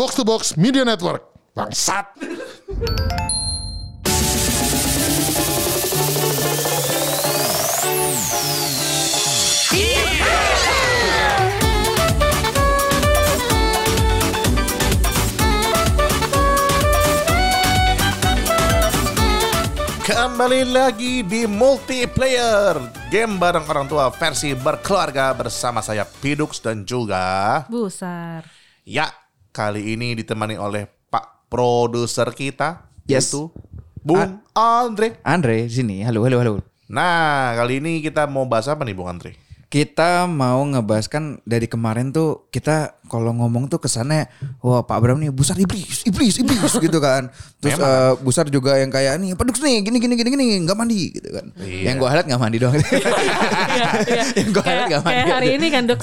Box 0.00 0.16
to 0.16 0.24
Box 0.24 0.56
Media 0.56 0.80
Network. 0.80 1.28
Bangsat. 1.52 2.08
Kembali 20.08 20.64
lagi 20.64 21.20
di 21.28 21.44
multiplayer 21.44 22.80
Game 23.12 23.36
bareng 23.36 23.68
orang 23.68 23.84
tua 23.84 24.08
versi 24.08 24.56
berkeluarga 24.56 25.36
bersama 25.36 25.84
saya 25.84 26.08
Pidux 26.08 26.64
dan 26.64 26.88
juga 26.88 27.68
Busar. 27.68 28.48
Ya, 28.88 29.19
kali 29.50 29.98
ini 29.98 30.14
ditemani 30.14 30.54
oleh 30.56 30.86
Pak 31.10 31.50
Produser 31.50 32.30
kita 32.30 32.86
Yes. 33.10 33.34
Yaitu 33.34 33.50
Bung 34.06 34.38
Andre 34.54 35.18
Andre 35.26 35.66
di 35.66 35.74
sini. 35.82 35.96
Halo, 36.06 36.22
halo, 36.22 36.38
halo. 36.38 36.52
Nah, 36.86 37.58
kali 37.58 37.82
ini 37.82 37.98
kita 37.98 38.30
mau 38.30 38.46
bahas 38.46 38.70
apa 38.70 38.86
nih 38.86 38.94
Bung 38.94 39.10
Andre? 39.10 39.34
Kita 39.70 40.26
mau 40.26 40.66
ngebahas 40.66 41.06
kan 41.06 41.38
dari 41.46 41.70
kemarin 41.70 42.10
tuh 42.10 42.50
kita 42.50 42.98
kalau 43.06 43.30
ngomong 43.30 43.70
tuh 43.70 43.78
kesannya 43.78 44.26
wah 44.62 44.82
Pak 44.82 44.98
Bram 44.98 45.22
nih 45.22 45.30
besar 45.30 45.54
iblis, 45.58 46.02
iblis, 46.06 46.42
iblis 46.42 46.74
gitu 46.86 46.98
kan. 46.98 47.30
Terus 47.62 47.78
eh, 47.78 48.12
besar 48.22 48.50
juga 48.50 48.78
yang 48.78 48.90
kayak 48.90 49.18
nih 49.22 49.34
peduk 49.38 49.62
nih 49.62 49.82
gini 49.86 49.98
gini 50.02 50.14
gini 50.18 50.28
gini 50.34 50.44
nggak 50.66 50.74
mandi 50.74 51.14
gitu 51.14 51.30
kan. 51.30 51.54
Iya. 51.62 51.82
Yang 51.86 51.94
gua 52.02 52.08
highlight 52.10 52.28
nggak 52.30 52.42
mandi 52.42 52.58
doang. 52.58 52.74
Iya, 53.70 53.88
iya. 54.02 54.22
Yang 54.42 54.48
gua 54.50 54.62
kayak, 54.66 54.74
liat 54.74 54.86
nggak 54.90 55.02
mandi 55.06 55.14
kayak 55.22 55.34
hari 55.34 55.46
aja. 55.46 55.56
ini 55.58 55.66
kan, 55.70 55.82
Dux. 55.86 56.02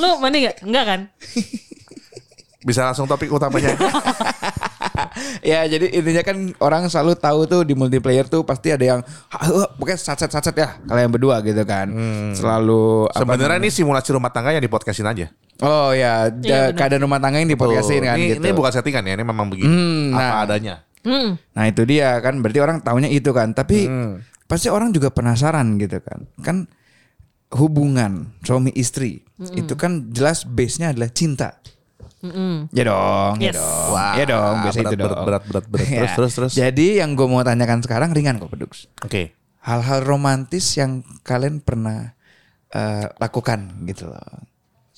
Lu 0.00 0.08
mandi 0.16 0.38
gak? 0.48 0.56
Enggak 0.64 0.84
kan? 0.88 1.00
Bisa 2.62 2.84
langsung 2.84 3.04
topik 3.04 3.28
utamanya 3.28 3.74
ya 5.42 5.64
jadi 5.64 5.86
intinya 5.92 6.22
kan 6.22 6.36
orang 6.58 6.86
selalu 6.86 7.14
tahu 7.14 7.40
tuh 7.44 7.62
di 7.62 7.72
multiplayer 7.72 8.24
tuh 8.24 8.42
pasti 8.42 8.70
ada 8.70 8.84
yang 8.86 9.00
"Ah, 9.28 9.48
pokoknya 9.68 9.98
satset 9.98 10.28
satset 10.28 10.54
ya 10.54 10.78
kalian 10.80 11.10
berdua 11.10 11.40
gitu 11.40 11.62
kan. 11.62 11.90
Selalu 12.32 13.06
apa 13.08 13.18
Sebenarnya 13.18 13.58
ini 13.58 13.70
simulasi 13.70 14.10
rumah 14.10 14.30
tangga 14.30 14.50
yang 14.50 14.60
di 14.60 14.70
podcastin 14.70 15.04
aja 15.04 15.26
Oh 15.58 15.90
ya, 15.90 16.26
Iya, 16.32 16.70
benar. 16.70 16.74
keadaan 16.74 17.02
rumah 17.02 17.18
tangga 17.18 17.38
yang 17.38 17.46
dipodcastin 17.46 18.02
kan 18.02 18.16
ini, 18.16 18.34
gitu. 18.34 18.42
ini 18.42 18.50
bukan 18.50 18.72
settingan 18.72 19.02
ya, 19.04 19.14
ini 19.14 19.22
memang 19.22 19.46
begini 19.46 19.68
Hmm, 19.68 20.04
Apa 20.12 20.22
nah. 20.24 20.42
adanya 20.44 20.74
Hmm. 21.02 21.34
Nah 21.50 21.64
itu 21.66 21.82
dia 21.82 22.14
kan 22.18 22.38
berarti 22.38 22.58
orang 22.58 22.78
taunya 22.78 23.06
itu 23.08 23.30
kan. 23.30 23.50
Tapi 23.50 23.86
Hmm. 23.86 24.22
pasti 24.44 24.66
orang 24.68 24.90
juga 24.90 25.10
penasaran 25.10 25.74
gitu 25.76 25.98
kan. 25.98 26.30
Kan 26.38 26.56
hubungan 27.52 28.32
suami 28.40 28.70
istri 28.72 29.26
itu 29.52 29.74
kan 29.74 30.08
jelas 30.08 30.42
base-nya 30.44 30.90
adalah 30.90 31.10
cinta. 31.10 31.58
Mm-mm. 32.22 32.70
Ya 32.70 32.84
dong, 32.84 33.34
ya 33.36 33.50
Yes. 33.50 33.56
dong. 33.58 33.88
Wah, 33.90 34.12
ya 34.14 34.24
dong, 34.24 34.54
biasa 34.62 34.78
berat, 34.78 34.86
itu 34.86 34.96
dong. 34.96 35.04
berat, 35.04 35.20
berat, 35.20 35.42
berat, 35.44 35.64
berat. 35.66 35.86
Ya. 35.90 35.98
Terus, 35.98 36.12
terus, 36.14 36.32
terus. 36.32 36.52
Jadi 36.54 36.86
yang 36.98 37.12
gue 37.12 37.26
mau 37.26 37.42
tanyakan 37.42 37.80
sekarang 37.80 38.10
ringan 38.10 38.38
kok, 38.38 38.48
Pedux. 38.48 38.86
Oke 39.00 39.34
Hal-hal 39.58 40.02
romantis 40.02 40.74
yang 40.74 41.02
kalian 41.20 41.58
pernah 41.58 42.14
eh, 42.68 43.06
lakukan 43.16 43.58
gitu 43.84 44.06
loh. 44.06 44.18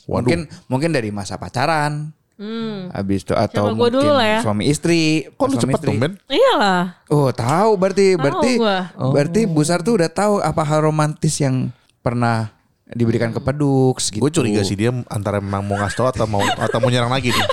Waduh. 0.06 0.20
Mungkin 0.20 0.40
mungkin 0.68 0.90
dari 0.90 1.08
masa 1.08 1.34
pacaran, 1.34 2.12
Hmm. 2.34 2.90
habis 2.90 3.22
itu 3.22 3.30
atau 3.30 3.66
Coba 3.66 3.70
gua 3.70 3.78
mungkin 3.84 3.94
dulu 4.00 4.12
lah 4.12 4.26
ya. 4.28 4.40
suami 4.40 4.64
istri. 4.66 5.02
Kok 5.30 5.46
lu 5.48 5.56
cepet 5.56 5.80
dong 5.80 5.98
Ben? 5.98 6.12
Iyalah. 6.26 7.02
Oh 7.08 7.30
tahu 7.30 7.74
berarti 7.74 8.06
Tahu 8.10 8.20
berarti 8.20 8.52
gua. 8.56 8.78
berarti 9.06 9.40
Busar 9.44 9.80
tuh 9.80 9.98
udah 9.98 10.08
tahu 10.08 10.38
apa 10.38 10.62
hal 10.62 10.82
romantis 10.82 11.34
yang 11.36 11.70
pernah 11.98 12.53
diberikan 12.92 13.32
ke 13.32 13.40
Pedux 13.40 14.12
gitu. 14.12 14.20
Gue 14.20 14.32
curiga 14.32 14.60
sih 14.60 14.76
dia 14.76 14.92
antara 15.08 15.40
memang 15.40 15.64
mau 15.64 15.80
ngasih 15.80 15.96
tau 15.96 16.08
atau 16.12 16.28
mau 16.28 16.44
atau 16.44 16.78
mau 16.80 16.92
nyerang 16.92 17.12
lagi 17.12 17.32
nih. 17.32 17.46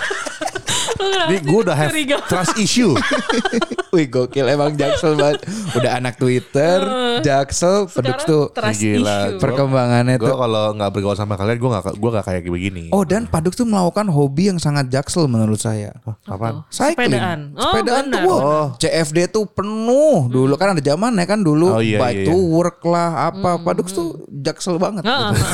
Sih 1.27 1.39
gue 1.39 1.59
udah 1.59 1.75
have 1.75 1.91
trust 2.25 2.55
issue. 2.57 2.93
Wih 3.93 4.07
gokil 4.07 4.47
emang 4.47 4.71
Jaksel 4.73 5.15
banget. 5.15 5.43
Udah 5.75 5.99
anak 5.99 6.15
Twitter, 6.15 6.79
Jaksel, 7.19 7.91
Pedux 7.91 8.23
Sekarang 8.23 8.29
tuh 8.29 8.43
trust 8.51 8.79
Gila, 8.79 8.95
issue. 9.27 9.39
perkembangannya 9.39 10.15
Gue 10.15 10.31
tuh. 10.31 10.37
kalau 10.39 10.65
nggak 10.73 10.89
bergaul 10.89 11.17
sama 11.17 11.35
kalian 11.35 11.59
gue 11.59 11.69
nggak 11.69 11.85
gue 11.93 12.09
nggak 12.09 12.25
kayak 12.25 12.41
begini. 12.45 12.83
Oh 12.89 13.03
dan 13.03 13.27
Padux 13.27 13.51
tuh 13.53 13.67
melakukan 13.67 14.07
hobi 14.07 14.47
yang 14.47 14.57
sangat 14.57 14.87
Jaksel 14.87 15.27
menurut 15.27 15.59
saya. 15.59 15.91
apaan? 16.23 16.63
Cycling. 16.69 17.11
Sepedaan. 17.11 17.39
Oh, 17.51 17.63
Sepedaan 17.67 18.03
tuh 18.07 18.19
wow. 18.21 18.39
Oh. 18.39 18.65
CFD 18.79 19.17
tuh 19.27 19.43
penuh 19.45 20.31
dulu 20.31 20.55
kan 20.55 20.71
ada 20.71 20.81
zaman 20.81 21.11
ya 21.13 21.25
kan 21.25 21.39
dulu 21.39 21.67
Oh, 21.71 21.79
iya, 21.79 21.99
bike 21.99 22.19
iya, 22.23 22.27
to 22.27 22.35
iya. 22.35 22.47
work 22.47 22.79
lah 22.83 23.09
apa 23.27 23.59
Padux 23.59 23.91
tuh 23.91 24.23
Jaksel 24.31 24.79
banget. 24.79 25.03
Gitu. 25.03 25.35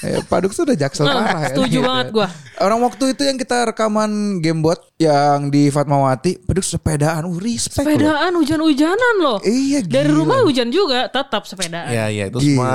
Eh, 0.00 0.20
Padux 0.24 0.52
tuh 0.52 0.64
udah 0.64 0.76
Jaksel 0.76 1.04
parah 1.04 1.40
ya. 1.40 1.48
setuju 1.52 1.78
banget 1.80 2.06
gua. 2.10 2.28
Orang 2.56 2.80
waktu 2.80 3.12
itu 3.12 3.22
yang 3.24 3.36
kita 3.36 3.68
rekaman 3.68 4.40
gamebot 4.60 4.78
yang 4.96 5.48
di 5.48 5.66
Fatmawati, 5.66 6.44
Padux 6.44 6.68
sepedaan, 6.68 7.24
uh, 7.24 7.32
respect 7.34 7.80
loh. 7.80 7.96
Sepedaan 7.96 8.32
hujan-hujanan 8.36 9.14
loh. 9.18 9.38
Iya, 9.40 9.80
Dari 9.80 10.06
gila. 10.06 10.18
rumah 10.20 10.38
hujan 10.44 10.68
juga 10.68 11.08
tetap 11.08 11.48
sepedaan. 11.48 11.88
Ya 11.88 12.06
ya 12.06 12.28
itu 12.28 12.36
Gila. 12.36 12.44
semua 12.44 12.74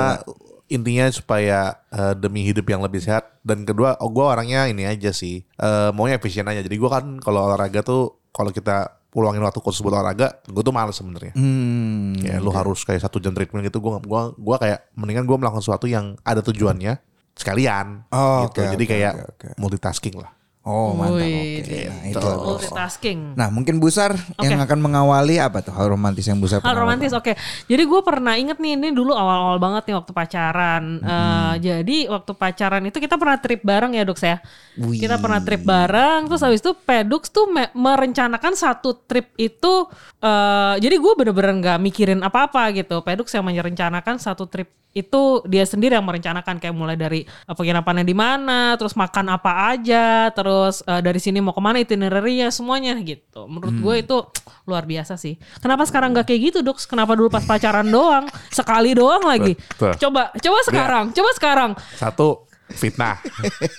intinya 0.66 1.06
supaya 1.08 1.58
eh, 1.88 2.18
demi 2.18 2.42
hidup 2.42 2.66
yang 2.66 2.82
lebih 2.82 2.98
sehat 2.98 3.38
dan 3.40 3.62
kedua 3.62 3.94
oh, 3.96 4.10
gue 4.10 4.20
orangnya 4.20 4.66
ini 4.66 4.82
aja 4.82 5.14
sih 5.14 5.46
eh, 5.46 5.90
maunya 5.94 6.18
efisien 6.18 6.42
aja 6.42 6.58
jadi 6.58 6.74
gue 6.74 6.90
kan 6.90 7.22
kalau 7.22 7.46
olahraga 7.46 7.86
tuh 7.86 8.18
kalau 8.34 8.50
kita 8.50 8.90
pulangin 9.06 9.40
waktu 9.40 9.62
khusus 9.62 9.78
buat 9.78 9.94
olahraga 9.94 10.42
gue 10.42 10.58
tuh 10.60 10.74
males 10.74 10.98
sebenarnya 10.98 11.38
Hmm. 11.38 12.18
ya 12.18 12.42
lu 12.42 12.50
harus 12.50 12.82
kayak 12.82 12.98
satu 12.98 13.16
jam 13.16 13.30
treatment 13.30 13.62
gitu 13.62 13.78
gue 13.78 13.94
gua 14.02 14.34
gua 14.34 14.58
kayak 14.58 14.90
mendingan 14.92 15.22
gue 15.22 15.38
melakukan 15.38 15.62
sesuatu 15.62 15.86
yang 15.86 16.18
ada 16.20 16.42
tujuannya 16.42 16.98
sekalian 17.32 18.02
Oh, 18.10 18.50
gitu 18.50 18.58
oke, 18.60 18.72
jadi 18.74 18.84
oke, 18.84 18.90
kayak 18.90 19.12
oke, 19.14 19.24
oke. 19.32 19.48
multitasking 19.62 20.18
lah 20.18 20.34
Oh, 20.66 20.98
mantap. 20.98 21.22
Wih, 21.22 21.62
Oke. 21.62 21.78
Nah, 21.86 21.98
gitu. 22.10 22.18
itu. 22.18 22.30
Multitasking. 22.42 23.20
Nah, 23.38 23.54
mungkin 23.54 23.78
Busar 23.78 24.18
yang 24.42 24.58
akan 24.58 24.82
mengawali 24.82 25.38
apa 25.38 25.62
tuh 25.62 25.70
hal 25.70 25.86
romantis 25.94 26.26
yang 26.26 26.42
Busar 26.42 26.58
Hal 26.58 26.74
romantis, 26.74 27.14
oke. 27.14 27.38
Jadi 27.70 27.82
gue 27.86 28.00
pernah 28.02 28.34
inget 28.34 28.58
nih, 28.58 28.74
ini 28.74 28.90
dulu 28.90 29.14
awal-awal 29.14 29.62
banget 29.62 29.86
nih 29.86 29.94
waktu 29.94 30.10
pacaran. 30.10 30.98
Eh, 30.98 31.54
jadi 31.62 31.96
waktu 32.10 32.32
pacaran 32.34 32.82
itu 32.82 32.98
kita 32.98 33.14
pernah 33.14 33.38
trip 33.38 33.62
bareng 33.62 33.94
ya 33.94 34.02
Dux 34.02 34.18
ya. 34.18 34.42
Wih. 34.74 34.98
Kita 34.98 35.22
pernah 35.22 35.38
trip 35.38 35.62
bareng, 35.62 36.26
terus 36.26 36.42
habis 36.42 36.58
itu 36.58 36.74
Pedux 36.74 37.30
tuh 37.30 37.46
me- 37.46 37.70
merencanakan 37.70 38.58
satu 38.58 39.06
trip 39.06 39.38
itu. 39.38 39.86
eh 40.18 40.74
jadi 40.82 40.96
gue 40.98 41.12
bener-bener 41.14 41.52
nggak 41.62 41.78
mikirin 41.78 42.18
apa-apa 42.26 42.74
gitu. 42.74 43.06
Pedux 43.06 43.30
yang 43.30 43.46
merencanakan 43.46 44.18
satu 44.18 44.50
trip 44.50 44.66
itu 44.96 45.44
dia 45.44 45.60
sendiri 45.62 45.92
yang 45.92 46.02
merencanakan 46.02 46.56
kayak 46.56 46.72
mulai 46.72 46.96
dari 46.96 47.20
eh, 47.22 47.52
penginapannya 47.52 48.00
di 48.00 48.16
mana, 48.16 48.80
terus 48.80 48.96
makan 48.96 49.28
apa 49.28 49.76
aja, 49.76 50.32
terus 50.32 50.80
eh, 50.82 51.04
dari 51.04 51.20
sini 51.20 51.44
mau 51.44 51.52
ke 51.52 51.60
mana 51.60 51.76
itinerary-nya 51.76 52.48
semuanya 52.48 52.96
gitu. 53.04 53.44
Menurut 53.44 53.76
gue 53.76 53.94
itu 54.00 54.16
luar 54.64 54.82
biasa 54.82 55.14
sih. 55.14 55.36
Kenapa 55.60 55.84
sekarang 55.84 56.16
nggak 56.16 56.24
kayak 56.24 56.40
gitu, 56.48 56.58
Dux? 56.64 56.88
Kenapa 56.88 57.12
dulu 57.12 57.28
pas 57.28 57.44
pacaran 57.44 57.84
doang, 57.84 58.24
sekali 58.48 58.96
doang 58.96 59.20
lagi? 59.20 59.52
Betul. 59.52 59.92
Coba, 60.00 60.32
coba 60.32 60.58
sekarang, 60.64 61.04
coba 61.12 61.30
sekarang. 61.36 61.70
satu 61.94 62.48
fitnah 62.66 63.20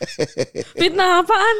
Fitnah 0.80 1.20
apaan? 1.20 1.58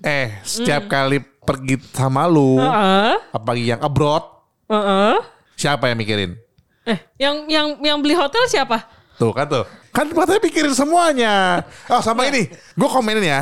eh 0.00 0.36
setiap 0.40 0.84
kali 0.84 1.16
pergi 1.20 1.80
sama 1.92 2.24
lu 2.24 2.60
Heeh, 2.60 3.16
apalagi 3.32 3.64
yang 3.66 3.80
abroad 3.80 4.20
heeh. 4.66 5.16
siapa 5.54 5.88
yang 5.88 5.96
mikirin 5.96 6.36
Eh, 6.84 6.98
yang 7.16 7.48
yang 7.48 7.80
yang 7.80 7.98
beli 8.00 8.12
hotel 8.12 8.44
siapa? 8.44 8.84
Tuh 9.16 9.32
kan 9.32 9.46
tuh. 9.48 9.64
Kan 9.94 10.10
katanya 10.10 10.42
pikirin 10.42 10.74
semuanya. 10.74 11.62
Oh 11.88 12.02
sama 12.02 12.26
ini. 12.28 12.50
Gue 12.74 12.88
komenin 12.90 13.24
ya. 13.24 13.40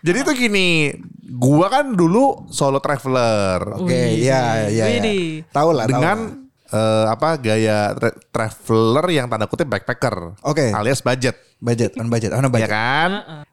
Jadi 0.00 0.18
tuh 0.24 0.34
gini. 0.34 0.96
Gua 1.30 1.70
kan 1.70 1.94
dulu 1.94 2.50
solo 2.50 2.82
traveler. 2.82 3.78
Oke, 3.78 4.18
iya 4.18 4.66
iya. 4.66 4.84
ya. 4.90 4.96
Widih. 4.98 5.46
Tahu 5.54 5.70
lah 5.70 5.86
dengan 5.86 6.42
eh, 6.66 7.06
apa 7.06 7.38
gaya 7.38 7.94
tra- 7.94 8.18
traveler 8.34 9.06
yang 9.14 9.30
tanda 9.30 9.46
kutip 9.46 9.70
backpacker. 9.70 10.34
Oke. 10.42 10.74
Alias 10.74 11.00
budget. 11.00 11.38
budget, 11.60 11.92
on 12.00 12.08
budget, 12.08 12.32
on 12.32 12.40
Ya 12.40 12.48
budget. 12.48 12.70
kan? 12.72 13.10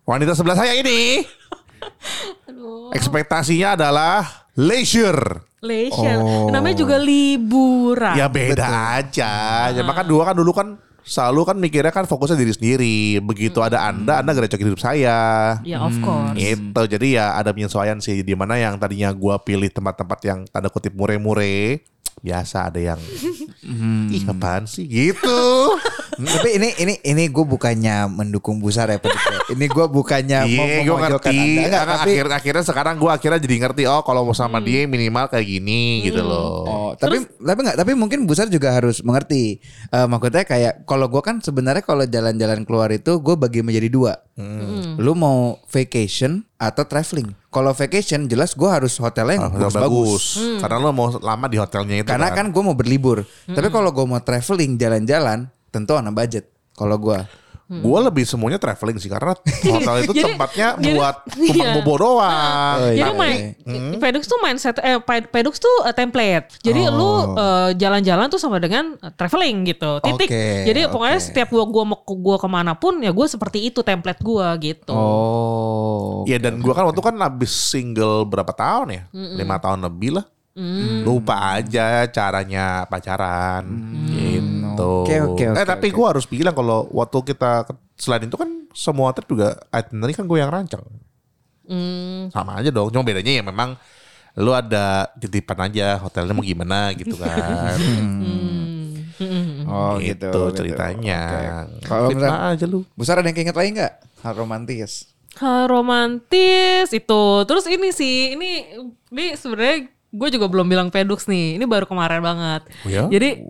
Wanita 0.07 0.31
sebelah 0.34 0.56
saya 0.56 0.79
ini. 0.79 1.28
Ekspektasinya 2.95 3.77
adalah 3.77 4.47
leisure. 4.57 5.46
Leisure. 5.61 6.22
Oh. 6.22 6.49
Namanya 6.49 6.75
juga 6.85 6.97
liburan. 7.02 8.16
Ya 8.17 8.29
beda 8.29 8.97
aja. 9.02 9.34
Ya 9.73 9.81
maka 9.85 10.05
dua 10.05 10.29
kan 10.29 10.35
dulu 10.37 10.53
kan 10.53 10.67
selalu 11.07 11.41
kan 11.47 11.57
mikirnya 11.57 11.93
kan 11.96 12.03
fokusnya 12.03 12.37
diri 12.37 12.53
sendiri. 12.53 12.99
Begitu 13.23 13.63
ada 13.63 13.87
Anda, 13.87 14.19
Anda 14.22 14.35
gerecokin 14.35 14.67
hidup 14.73 14.81
saya. 14.84 15.57
Ya 15.63 15.79
of 15.81 15.96
course. 16.03 16.35
Itu 16.37 16.81
jadi 16.85 17.07
ya 17.07 17.25
ada 17.40 17.55
penyesuaian 17.55 17.97
sih 18.03 18.22
di 18.22 18.35
mana 18.35 18.59
yang 18.59 18.75
tadinya 18.78 19.09
gua 19.16 19.40
pilih 19.41 19.72
tempat-tempat 19.72 20.19
yang 20.28 20.40
tanda 20.52 20.67
kutip 20.67 20.93
mure-mure, 20.93 21.81
biasa 22.22 22.69
ada 22.69 22.79
yang 22.81 22.99
ih 24.11 24.23
apaan 24.23 24.64
sih 24.64 24.87
gitu. 24.87 25.40
Tapi 26.17 26.49
ini 26.58 26.73
ini 26.81 26.93
ini 27.05 27.23
gue 27.29 27.46
bukannya 27.46 28.09
mendukung 28.09 28.58
Busar 28.58 28.90
ya. 28.90 28.97
Ini 29.53 29.66
gue 29.69 29.85
bukannya 29.85 30.49
mau 30.49 30.66
Iya, 30.66 30.81
gue 30.81 30.96
memojokkan 30.97 31.29
ngerti. 31.29 31.37
Anda. 31.37 31.61
Enggak, 31.61 31.81
Karena 31.84 31.93
tapi 31.93 32.09
akhir 32.09 32.28
akhirnya 32.34 32.64
sekarang 32.66 32.96
gua 32.97 33.11
akhirnya 33.22 33.37
jadi 33.37 33.55
ngerti 33.61 33.84
oh 33.85 34.02
kalau 34.02 34.25
mau 34.25 34.34
sama 34.34 34.58
dia 34.58 34.90
minimal 34.90 35.29
kayak 35.29 35.46
gini 35.46 36.02
gitu 36.02 36.25
loh. 36.25 36.66
Oh, 36.66 36.91
tapi 36.97 37.22
tapi 37.22 37.59
nggak 37.61 37.78
tapi 37.78 37.91
mungkin 37.93 38.25
Busar 38.25 38.49
juga 38.49 38.73
harus 38.73 39.05
mengerti. 39.05 39.61
Eh 39.93 40.08
maksudnya 40.09 40.41
kayak 40.41 40.90
kalau 40.90 41.05
gue 41.05 41.22
kan 41.22 41.37
sebenarnya 41.37 41.85
kalau 41.85 42.02
jalan-jalan 42.09 42.66
keluar 42.66 42.90
itu 42.90 43.22
gue 43.22 43.35
bagi 43.37 43.61
menjadi 43.61 43.87
dua. 43.91 44.17
Lu 44.97 45.14
mau 45.14 45.61
vacation 45.69 46.41
atau 46.58 46.81
traveling. 46.90 47.29
Kalau 47.57 47.73
vacation 47.73 48.29
jelas 48.29 48.53
gue 48.53 48.69
harus 48.69 48.93
hotelnya 49.01 49.41
yang 49.41 49.49
Hotel 49.49 49.73
bagus-bagus. 49.73 50.23
bagus. 50.37 50.61
Karena 50.61 50.77
lo 50.77 50.89
mau 50.93 51.07
lama 51.17 51.45
di 51.49 51.57
hotelnya 51.57 51.95
itu 52.05 52.09
Karena 52.13 52.29
kan 52.29 52.53
gue 52.53 52.61
mau 52.61 52.77
berlibur. 52.77 53.25
Tapi 53.49 53.67
kalau 53.73 53.89
gue 53.89 54.05
mau 54.05 54.21
traveling 54.21 54.77
jalan-jalan, 54.77 55.49
tentu 55.73 55.97
anak 55.97 56.13
budget. 56.13 56.45
Kalau 56.77 57.01
gue. 57.01 57.17
Gue 57.67 57.99
lebih 57.99 58.23
semuanya 58.23 58.55
traveling 58.55 58.96
sih 58.96 59.11
karena 59.11 59.35
hotel 59.35 59.96
itu 60.02 60.16
Jadi- 60.17 60.23
tempatnya 60.31 60.67
jadi- 60.79 60.96
buat 60.96 61.16
iya. 61.35 61.52
tumpang 61.52 61.69
bobo 61.75 61.93
doang. 61.99 62.78
Oh, 62.79 62.87
iya. 62.87 62.97
Jadi 62.97 63.11
main 63.14 63.35
Pedux 63.99 64.23
tuh 64.23 64.40
mindset 64.40 64.79
eh 64.79 64.96
Ped- 64.97 65.28
Pedux 65.28 65.59
tuh 65.59 65.75
eh, 65.84 65.91
template. 65.91 66.47
Jadi 66.59 66.87
lu 66.87 67.11
eh, 67.35 67.69
jalan-jalan 67.75 68.28
tuh 68.28 68.40
sama 68.40 68.58
dengan 68.58 68.96
eh, 68.96 69.11
traveling 69.11 69.67
gitu. 69.67 69.99
Titik. 69.99 70.31
Oke, 70.31 70.47
Jadi 70.64 70.79
pokoknya 70.87 71.19
setiap 71.19 71.47
gua 71.49 71.67
gua 71.67 71.84
mau 71.85 71.99
gua 71.99 72.37
ke 72.37 72.47
mana 72.47 72.72
pun 72.72 73.03
ya 73.03 73.11
gue 73.11 73.28
seperti 73.28 73.67
itu 73.67 73.84
template 73.84 74.23
gua 74.23 74.55
gitu. 74.55 74.96
Oh. 74.96 76.23
Iya 76.23 76.40
dan 76.40 76.58
gue 76.58 76.72
kan 76.72 76.87
waktu 76.87 76.99
kan 76.99 77.16
habis 77.19 77.52
single 77.52 78.23
berapa 78.23 78.49
tahun 78.49 78.87
ya? 78.90 79.02
Lima 79.11 79.59
tahun 79.59 79.84
lebih 79.84 80.16
lah. 80.16 80.25
Mm. 80.58 81.05
Lupa 81.05 81.53
aja 81.53 82.09
caranya 82.09 82.81
pacaran 82.87 83.61
gitu. 84.78 84.90
Oke, 85.02 85.16
oke, 85.26 85.44
oke, 85.50 85.58
eh 85.58 85.66
tapi 85.66 85.88
oke. 85.90 85.96
gue 85.97 86.06
harus 86.06 86.26
bilang 86.29 86.53
kalau 86.53 86.85
waktu 86.94 87.18
kita 87.34 87.66
selain 87.97 88.29
itu 88.29 88.38
kan 88.38 88.50
semua 88.78 89.09
trip 89.18 89.26
juga 89.26 89.58
itinerary 89.74 90.14
kan 90.14 90.29
gue 90.29 90.38
yang 90.38 90.53
rancang. 90.53 90.85
Hmm. 91.66 92.29
Sama 92.29 92.62
aja 92.62 92.70
dong. 92.70 92.94
Cuma 92.94 93.02
bedanya 93.02 93.41
ya 93.41 93.44
memang 93.44 93.76
lu 94.38 94.53
ada 94.53 95.09
titipan 95.18 95.66
aja 95.66 95.97
hotelnya 95.97 96.38
mau 96.38 96.46
gimana 96.46 96.94
gitu 96.94 97.18
kan. 97.18 97.78
Oh 99.66 99.97
gitu, 99.97 100.29
gitu. 100.29 100.41
ceritanya. 100.53 101.22
Oke. 101.66 101.90
Kalau 101.90 102.09
aja 102.53 102.66
lu. 102.70 102.85
besar 102.94 103.18
ada 103.18 103.26
yang 103.26 103.34
keinget 103.34 103.58
lagi 103.58 103.70
nggak? 103.74 103.94
Hal 104.22 104.34
romantis. 104.38 105.09
Hal 105.41 105.66
romantis 105.66 106.94
itu. 106.94 107.24
Terus 107.50 107.66
ini 107.66 107.90
sih, 107.90 108.38
ini 108.38 108.78
ini 109.09 109.26
sebenarnya 109.34 109.90
gue 109.90 110.29
juga 110.32 110.46
belum 110.46 110.70
bilang 110.70 110.88
pedux 110.94 111.26
nih. 111.26 111.58
Ini 111.58 111.66
baru 111.66 111.90
kemarin 111.90 112.22
banget. 112.22 112.62
Oh 112.85 112.90
ya? 112.94 113.09
Jadi 113.09 113.41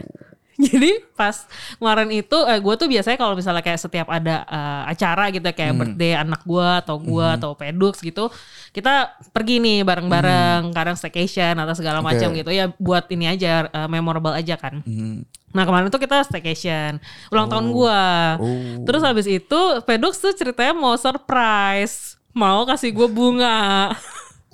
jadi 0.66 1.06
pas 1.14 1.46
kemarin 1.78 2.10
itu 2.10 2.38
eh, 2.50 2.58
gue 2.58 2.74
tuh 2.74 2.90
biasanya 2.90 3.18
kalau 3.18 3.38
misalnya 3.38 3.62
kayak 3.62 3.78
setiap 3.78 4.08
ada 4.10 4.42
eh, 4.50 4.84
acara 4.90 5.30
gitu 5.30 5.46
kayak 5.54 5.74
birthday 5.78 6.18
anak 6.18 6.42
gue 6.42 6.70
atau 6.82 6.98
gue 6.98 7.28
atau 7.38 7.54
pedux 7.54 8.02
gitu 8.02 8.34
kita 8.74 9.18
pergi 9.30 9.62
nih 9.62 9.86
bareng-bareng 9.86 10.74
kadang 10.74 10.98
staycation 10.98 11.58
atau 11.62 11.74
segala 11.78 12.02
macam 12.02 12.34
gitu 12.34 12.50
ya 12.50 12.74
buat 12.82 13.06
ini 13.14 13.38
aja 13.38 13.70
eh, 13.70 13.90
memorable 13.90 14.34
aja 14.34 14.58
kan. 14.58 14.82
Nah 15.54 15.64
kemarin 15.64 15.90
tuh 15.90 16.02
kita 16.02 16.22
staycation 16.26 17.00
ulang 17.34 17.48
tahun 17.48 17.72
gua. 17.72 18.38
Terus 18.84 19.02
habis 19.02 19.26
itu 19.26 19.60
Pedux 19.88 20.20
tuh 20.20 20.34
ceritanya 20.36 20.76
mau 20.76 20.94
surprise, 21.00 22.20
mau 22.36 22.68
kasih 22.68 22.94
gua 22.94 23.10
bunga. 23.10 23.94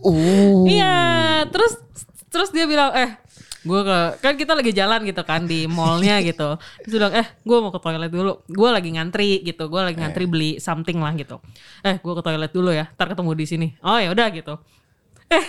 Oh. 0.03 0.67
Iya, 0.67 1.47
terus 1.47 1.79
terus 2.27 2.49
dia 2.51 2.67
bilang 2.67 2.91
eh 2.91 3.22
gue 3.63 3.81
ke 3.87 3.99
kan 4.19 4.35
kita 4.35 4.53
lagi 4.59 4.75
jalan 4.75 5.07
gitu 5.07 5.23
kan 5.23 5.47
di 5.47 5.65
mallnya 5.71 6.19
gitu. 6.29 6.59
Terus 6.83 6.91
bilang 6.99 7.13
eh 7.15 7.27
gue 7.41 7.57
mau 7.63 7.71
ke 7.71 7.79
toilet 7.79 8.11
dulu. 8.11 8.43
Gue 8.51 8.69
lagi 8.69 8.89
ngantri 8.91 9.39
gitu. 9.41 9.71
Gue 9.71 9.81
lagi 9.81 9.97
ngantri 9.97 10.27
beli 10.27 10.59
something 10.59 10.99
lah 10.99 11.15
gitu. 11.15 11.39
Eh 11.81 11.97
gue 11.97 12.13
ke 12.13 12.21
toilet 12.21 12.51
dulu 12.51 12.69
ya. 12.75 12.91
Ntar 12.93 13.15
ketemu 13.15 13.31
di 13.35 13.45
sini. 13.47 13.67
Oh 13.81 13.95
ya 13.95 14.11
udah 14.11 14.27
gitu. 14.35 14.59
Eh 15.31 15.45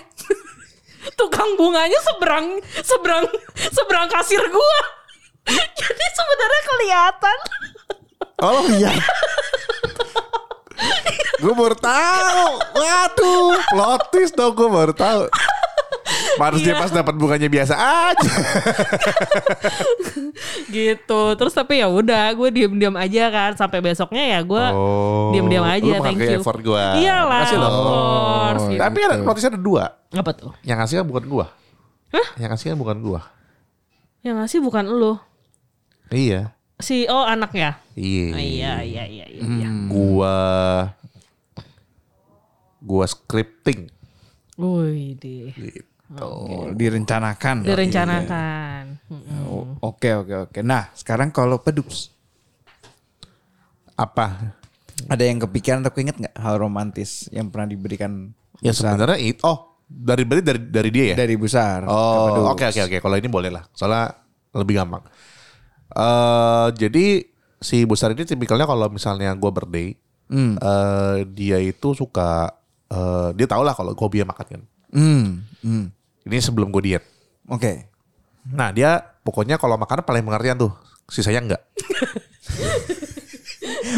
tukang 1.18 1.58
bunganya 1.58 1.98
seberang 2.00 2.58
seberang 2.80 3.28
seberang 3.68 4.08
kasir 4.08 4.40
gue 4.40 4.78
jadi 5.78 6.06
sebenarnya 6.16 6.62
kelihatan. 6.64 7.38
Oh 8.40 8.64
iya. 8.72 8.92
gue 11.38 11.52
baru 11.52 11.76
tahu. 11.76 12.46
Waduh, 12.80 13.52
plot 13.68 14.02
twist 14.08 14.32
dong 14.32 14.56
gue 14.56 14.68
baru 14.68 14.94
tahu. 14.96 15.28
Harusnya 16.36 16.72
Iya. 16.72 16.80
pas 16.80 16.90
dapat 16.90 17.14
bunganya 17.14 17.46
biasa 17.46 17.74
aja. 17.74 18.30
gitu 20.70 21.22
terus 21.34 21.52
tapi 21.52 21.78
ya 21.78 21.86
udah 21.86 22.32
gue 22.32 22.48
diem 22.50 22.94
aja 22.94 23.24
kan 23.28 23.50
sampai 23.54 23.78
besoknya 23.80 24.24
ya 24.28 24.40
gue 24.40 24.64
Oh, 24.66 25.30
diem 25.30 25.46
diem 25.46 25.62
aja 25.62 25.92
lu 25.94 26.02
thank 26.02 26.18
you 26.18 26.38
effort 26.38 26.60
gua. 26.60 26.96
iyalah 26.96 27.46
loh. 27.52 27.70
course 27.70 28.64
gitu. 28.68 28.80
Tapi 28.80 28.98
ada 29.00 29.14
notisnya 29.16 29.50
ada 29.50 29.60
dua. 29.60 29.84
apa 30.10 30.30
tuh 30.32 30.52
Yang 30.62 30.78
ngasih 30.80 30.96
kan 30.96 31.06
bukan 31.06 31.24
gua. 31.26 31.46
Hah? 32.10 32.26
Yang 32.36 32.48
ngasih 32.50 32.66
kan 32.70 32.78
bukan 32.78 32.96
gua. 33.00 33.20
yang 34.20 34.36
ngasih 34.38 34.58
bukan 34.58 34.84
lu 34.86 35.14
Iya. 36.08 36.56
si 36.76 37.04
oh 37.06 37.22
anaknya 37.22 37.76
Iya. 37.94 38.28
Oh, 38.30 38.40
iya 38.40 38.72
iya 38.80 39.04
iya 39.04 39.26
iya, 39.28 39.44
iya. 39.44 39.68
Gua 39.86 40.36
gua 42.80 43.04
scripting 43.04 43.88
Wih 44.54 45.16
deh 45.16 45.50
gitu. 45.50 45.82
Oh, 46.16 46.70
direncanakan. 46.70 47.56
direncanakan 47.62 48.82
Mm-mm. 49.04 49.40
Oh, 49.44 49.64
Oke 49.84 50.12
oke 50.12 50.34
oke. 50.46 50.58
Nah 50.60 50.92
sekarang 50.92 51.28
kalau 51.28 51.58
pedus 51.58 52.14
Apa? 53.94 54.54
ada 55.04 55.20
yang 55.20 55.38
kepikiran 55.38 55.82
atau 55.82 55.90
keinget 55.90 56.16
nggak 56.16 56.34
hal 56.34 56.54
romantis 56.56 57.26
yang 57.28 57.50
pernah 57.50 57.66
diberikan 57.66 58.30
Ya 58.58 58.70
besar 58.70 58.94
sebenarnya 58.94 59.18
itu 59.20 59.42
oh 59.42 59.74
dari 59.84 60.22
berarti 60.22 60.42
dari 60.44 60.60
dari 60.62 60.90
dia 60.90 61.04
ya? 61.12 61.16
dari 61.18 61.34
besar? 61.34 61.84
Oh, 61.84 62.48
oke 62.48 62.64
oke 62.64 62.80
oke. 62.80 62.96
Kalau 62.98 63.16
ini 63.18 63.28
boleh 63.28 63.50
lah. 63.50 63.66
Soalnya 63.70 64.14
lebih 64.52 64.78
gampang. 64.78 65.02
eh 65.92 66.68
jadi 66.72 67.26
si 67.58 67.84
besar 67.84 68.12
ini 68.12 68.24
tipikalnya 68.24 68.64
kalau 68.64 68.86
misalnya 68.88 69.30
gue 69.32 69.50
birthday, 69.50 69.88
Hmm. 70.24 70.56
eh, 70.56 71.28
dia 71.28 71.60
itu 71.60 71.92
suka 71.92 72.48
eh, 72.88 73.28
dia 73.34 73.44
tau 73.44 73.60
lah 73.60 73.76
kalau 73.76 73.92
hobi 73.92 74.22
makan 74.22 74.46
kan. 74.48 74.62
Hmm, 74.90 75.42
hmm. 75.60 75.84
Ini 76.24 76.40
sebelum 76.40 76.68
gue 76.68 76.82
diet. 76.82 77.04
Oke. 77.46 77.88
Nah 78.46 78.68
dia 78.70 78.96
pokoknya 79.20 79.56
kalau 79.56 79.76
makan 79.76 80.00
paling 80.02 80.24
pengertian 80.24 80.56
tuh. 80.56 80.72
Sisanya 81.06 81.40
enggak. 81.44 81.62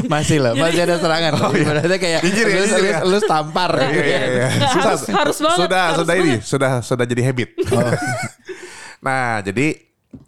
Masih 0.06 0.38
lah, 0.38 0.52
masih 0.54 0.82
ada 0.86 1.00
serangan. 1.00 1.32
Oh, 1.40 1.50
Ibaratnya 1.50 1.98
kayak 1.98 2.20
Jujur 2.22 2.46
ya, 2.46 2.54
lu, 2.54 2.66
jujur 2.68 2.78
lu- 2.78 2.90
ya. 2.90 2.98
lu 3.02 3.18
tampar. 3.24 3.70
Iya, 3.80 3.90
iya, 3.96 4.18
iya. 4.28 4.48
Susah. 4.68 4.82
harus- 4.92 5.08
harus 5.08 5.36
banget, 5.40 5.58
Sudah, 5.58 5.82
harus 5.82 5.98
sudah 5.98 6.14
ini, 6.14 6.22
banget. 6.28 6.42
sudah, 6.44 6.70
sudah 6.84 7.04
jadi 7.06 7.22
habit. 7.24 7.48
Oh. 7.72 7.80
nah, 9.06 9.40
jadi 9.40 9.66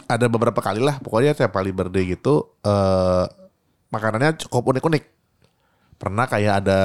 ada 0.07 0.27
beberapa 0.27 0.59
kali 0.59 0.81
lah, 0.81 0.99
pokoknya 0.99 1.37
tiap 1.37 1.53
kali 1.53 1.71
birthday 1.71 2.05
gitu, 2.09 2.35
eh 2.61 3.25
makanannya 3.89 4.41
cukup 4.41 4.73
unik-unik. 4.73 5.05
Pernah 5.97 6.25
kayak 6.27 6.55
ada 6.65 6.81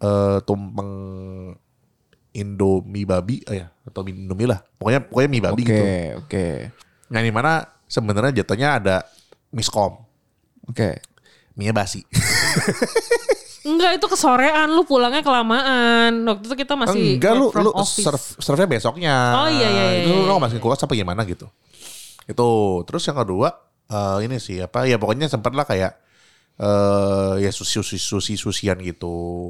eh, 0.00 0.38
tumpeng 0.42 0.90
Indomie 2.34 3.06
babi, 3.06 3.38
eh, 3.46 3.62
ya, 3.62 3.66
atau 3.86 4.02
Indomie 4.04 4.50
lah. 4.50 4.58
Pokoknya, 4.74 5.00
pokoknya 5.06 5.28
mie 5.30 5.42
babi 5.42 5.62
Oke, 5.62 5.70
gitu. 5.70 5.84
oke. 6.18 6.46
Nah, 7.14 7.20
di 7.22 7.30
mana 7.30 7.52
sebenarnya 7.86 8.42
jatuhnya 8.42 8.68
ada 8.82 8.96
miskom, 9.54 10.02
Oke. 10.66 10.98
mie 11.54 11.70
basi. 11.70 12.02
enggak 13.64 13.96
itu 13.96 14.06
kesorean 14.12 14.68
lu 14.68 14.84
pulangnya 14.84 15.24
kelamaan 15.24 16.12
waktu 16.28 16.44
itu 16.52 16.56
kita 16.60 16.76
masih 16.76 17.16
Enggak 17.16 17.32
lu 17.32 17.48
from 17.48 17.64
lu 17.64 17.70
office. 17.72 18.04
serve 18.04 18.26
serve 18.36 18.64
besoknya. 18.68 19.14
Oh, 19.40 19.48
iya, 19.48 19.68
iya, 19.72 19.84
iya, 19.88 20.00
Itu 20.04 20.12
lu 20.12 20.20
iya. 20.20 20.28
nggak 20.28 20.40
masukin 20.44 20.60
kulkas 20.60 20.84
apa 20.84 20.92
gimana 20.92 21.24
gitu. 21.24 21.48
Itu 22.28 22.48
terus 22.84 23.08
yang 23.08 23.16
kedua 23.16 23.56
eh, 23.88 24.18
ini 24.28 24.36
sih 24.36 24.60
apa 24.60 24.84
ya 24.84 25.00
pokoknya 25.00 25.32
sempet 25.32 25.56
lah 25.56 25.64
kayak 25.64 25.96
eh 26.54 27.34
ya 27.40 27.50
sushi 27.50 27.80
sushi 27.80 27.96
sushi 27.96 28.34
susian 28.36 28.76
gitu. 28.84 29.48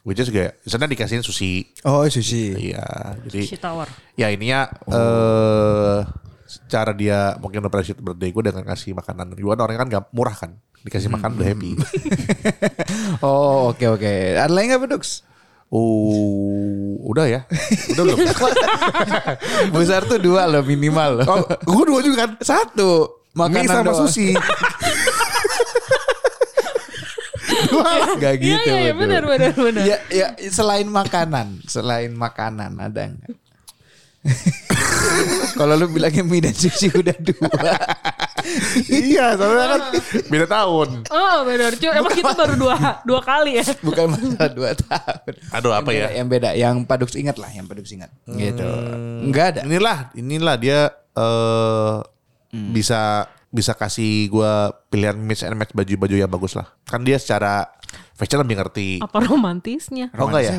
Which 0.00 0.16
is 0.16 0.32
kayak 0.32 0.56
sana 0.64 0.88
dikasihin 0.88 1.20
sushi. 1.20 1.68
Oh, 1.84 2.08
sushi. 2.08 2.72
Iya, 2.72 3.20
jadi 3.28 3.40
Sushi 3.44 3.58
tower 3.60 3.84
ya 4.16 4.32
ininya 4.32 4.64
eh 4.88 6.00
cara 6.66 6.90
dia 6.90 7.36
mungkin 7.38 7.62
appreciate 7.62 8.00
birthday 8.00 8.32
gue 8.32 8.42
dengan 8.42 8.64
kasih 8.64 8.96
makanan. 8.96 9.36
Gue 9.36 9.52
kan 9.52 9.60
orangnya 9.60 9.80
kan 9.80 9.88
gak 10.00 10.04
murah 10.10 10.32
kan. 10.32 10.56
Dikasih 10.80 11.12
makan 11.12 11.36
udah 11.36 11.46
happy. 11.46 11.70
Oh, 13.20 13.68
oke 13.76 13.84
oke. 13.84 14.12
Ada 14.40 14.48
lagi 14.48 14.72
nggak 14.72 14.82
Bedux? 14.88 15.20
Oh, 15.68 16.96
udah 17.04 17.28
ya. 17.28 17.40
Udah 17.92 18.02
belum? 18.02 18.18
Besar 19.76 20.08
tuh 20.08 20.16
dua 20.16 20.48
loh 20.48 20.64
minimal 20.64 21.20
loh. 21.20 21.26
Oh, 21.28 21.44
gue 21.44 21.84
dua 21.84 22.00
juga 22.00 22.16
kan. 22.24 22.30
Satu. 22.40 23.20
Mie 23.30 23.46
Makanan 23.46 23.68
sama 23.70 23.84
doang. 23.92 24.00
sushi. 24.08 24.34
Gak 28.22 28.34
iya 28.36 28.56
gitu. 28.56 28.68
iya 28.68 28.78
iya 28.82 28.92
benar 28.92 29.22
benar 29.24 29.52
benar 29.52 29.82
Ya, 29.82 29.96
ya 30.08 30.26
selain 30.48 30.86
makanan, 30.86 31.62
selain 31.64 32.10
makanan 32.10 32.74
ada 32.76 33.02
nggak? 33.08 33.30
Kalau 35.54 35.74
lu 35.74 35.88
bilangnya 35.88 36.20
mie 36.22 36.40
dan 36.40 36.52
sushi 36.52 36.92
udah 36.92 37.16
dua. 37.16 37.72
iya, 39.08 39.32
soalnya 39.32 39.66
kan 39.70 39.80
beda 40.26 40.46
tahun. 40.46 40.88
oh 41.06 41.36
benar 41.42 41.72
cuy 41.74 41.88
emang 41.90 42.14
kita 42.14 42.32
baru 42.34 42.54
dua 42.54 42.76
dua 43.02 43.20
kali 43.20 43.56
ya 43.56 43.64
Bukan 43.80 44.04
masalah 44.10 44.50
dua 44.50 44.70
tahun. 44.74 45.32
Aduh, 45.50 45.72
apa 45.72 45.88
Yang 45.88 45.96
ya? 45.96 46.00
beda- 46.00 46.14
Yang 46.14 46.28
beda, 46.28 46.50
yang 46.54 46.76
Padux 46.84 47.10
ingat 47.14 47.36
lah, 47.36 47.50
yang 47.50 47.64
Padux 47.64 47.88
ingat. 47.88 48.10
Gitu. 48.26 48.68
Enggak 49.24 49.46
ada. 49.56 49.60
Inilah, 49.64 49.98
inilah 50.14 50.54
dia 50.56 50.80
eh 51.10 51.96
bisa 52.50 53.24
bisa 53.50 53.74
kasih 53.74 54.30
gua 54.30 54.70
pilihan 54.88 55.18
mix 55.18 55.42
and 55.42 55.58
match 55.58 55.74
baju-baju 55.74 56.14
yang 56.14 56.30
bagus 56.30 56.54
lah. 56.54 56.70
Kan 56.86 57.02
dia 57.02 57.18
secara 57.18 57.66
fashion 58.14 58.38
lebih 58.42 58.62
ngerti. 58.62 59.02
apa 59.02 59.18
romantisnya 59.20 60.14
Oh 60.14 60.30
enggak 60.30 60.42
ya? 60.46 60.54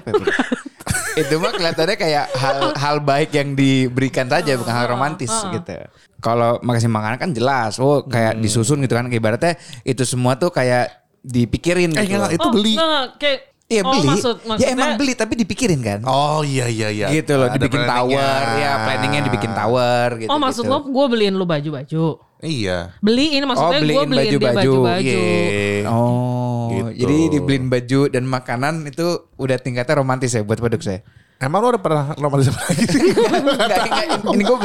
Itu 1.22 1.44
mah 1.44 1.52
kelihatannya 1.52 1.96
kayak 2.00 2.26
hal 2.36 2.72
hal 2.76 2.96
baik 3.04 3.36
yang 3.36 3.52
diberikan 3.52 4.32
saja 4.32 4.56
bukan 4.56 4.72
hal 4.72 4.88
romantis 4.92 5.32
gitu. 5.32 5.76
Kalau 6.22 6.60
makasih 6.62 6.88
makanan 6.88 7.18
kan 7.20 7.32
jelas, 7.32 7.80
oh 7.80 8.04
kayak 8.06 8.40
disusun 8.40 8.80
gitu 8.84 8.96
kan, 8.96 9.08
kayak 9.12 9.20
ibaratnya 9.20 9.54
itu 9.84 10.04
semua 10.06 10.38
tuh 10.38 10.54
kayak 10.54 11.02
dipikirin 11.22 11.92
Eh 11.96 12.06
gitu. 12.08 12.28
itu 12.32 12.48
beli. 12.50 12.74
enggak, 12.76 12.88
enggak, 12.88 13.08
kayak 13.20 13.40
Iya 13.72 13.88
oh, 13.88 13.96
beli, 13.96 14.08
maksud, 14.12 14.36
ya 14.36 14.48
maksudnya, 14.52 14.76
emang 14.76 14.92
beli 15.00 15.14
tapi 15.16 15.34
dipikirin 15.40 15.80
kan. 15.80 16.00
Oh 16.04 16.44
iya 16.44 16.68
iya 16.68 16.92
iya. 16.92 17.08
gitu 17.08 17.40
loh, 17.40 17.48
Ada 17.48 17.56
dibikin 17.56 17.88
tower, 17.88 18.42
ya 18.60 18.72
planningnya 18.84 19.22
dibikin 19.32 19.52
tower 19.56 20.08
gitu. 20.20 20.28
Oh 20.28 20.36
maksud 20.36 20.68
lo 20.68 20.84
gue 20.84 21.06
beliin 21.08 21.40
lu 21.40 21.48
baju-baju. 21.48 22.20
Iya. 22.44 23.00
Beliin 23.00 23.48
maksudnya 23.48 23.80
gue 23.80 24.04
beliin 24.12 24.12
baju-baju. 24.12 24.60
baju-baju. 24.60 25.20
Iya. 25.24 25.88
Oh, 25.88 26.52
Gitu. 26.72 27.08
jadi 27.08 27.18
dibeliin 27.40 27.68
baju 27.68 28.00
dan 28.12 28.24
makanan 28.28 28.74
itu 28.88 29.08
udah 29.36 29.58
tingkatnya 29.60 30.04
romantis 30.04 30.36
ya 30.36 30.44
buat 30.44 30.60
produk 30.60 30.82
saya. 30.84 31.00
Emang 31.42 31.58
lu 31.66 31.74
udah 31.74 31.82
pernah 31.82 32.06
romantis 32.22 32.54
apa 32.54 32.62
lagi 32.70 32.86
sih? 32.86 33.02
Enggak, 33.18 33.80
enggak, 33.82 34.36
ini 34.38 34.44
gue 34.46 34.58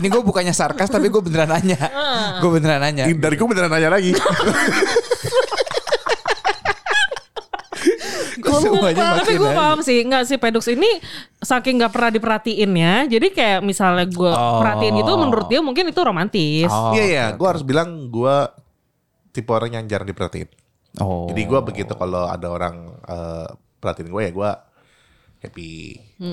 ini 0.00 0.06
gue 0.08 0.22
bukannya 0.24 0.54
sarkas 0.56 0.88
tapi 0.88 1.12
gue 1.12 1.20
beneran 1.20 1.50
nanya. 1.52 1.76
gue 2.40 2.50
beneran 2.50 2.80
nanya. 2.80 3.04
Dari 3.10 3.34
gue 3.36 3.48
beneran 3.50 3.68
nanya 3.68 3.90
lagi. 3.92 4.16
Semuanya 8.54 9.04
Tapi 9.14 9.20
makin 9.22 9.34
gue 9.34 9.46
nanya? 9.46 9.56
paham 9.56 9.78
sih, 9.80 9.98
nggak 10.02 10.22
sih 10.24 10.36
Pedux 10.36 10.64
ini 10.66 10.90
saking 11.38 11.74
nggak 11.76 11.90
pernah 11.90 12.10
diperhatiin 12.10 12.72
ya. 12.72 12.94
Jadi 13.06 13.26
kayak 13.30 13.60
misalnya 13.60 14.04
gue 14.04 14.28
Oh. 14.28 14.58
perhatiin 14.58 14.96
itu 14.96 15.12
menurut 15.12 15.46
dia 15.46 15.58
mungkin 15.58 15.86
itu 15.86 16.00
romantis. 16.00 16.68
Oh, 16.68 16.92
Iya 16.92 17.04
iya, 17.04 17.24
gue 17.30 17.46
harus 17.46 17.62
bilang 17.62 17.88
gue 18.06 18.36
tipe 19.30 19.48
orang 19.48 19.72
yang 19.72 19.84
jarang 19.86 20.04
diperhatiin. 20.04 20.50
Oh. 20.98 21.24
Jadi 21.24 21.40
gue 21.42 21.60
begitu 21.62 21.92
kalau 21.94 22.26
ada 22.26 22.46
orang 22.46 22.74
eh, 23.02 23.48
perhatiin 23.78 24.08
gue 24.08 24.22
ya 24.22 24.30
gue 24.30 24.50
happy. 25.40 25.72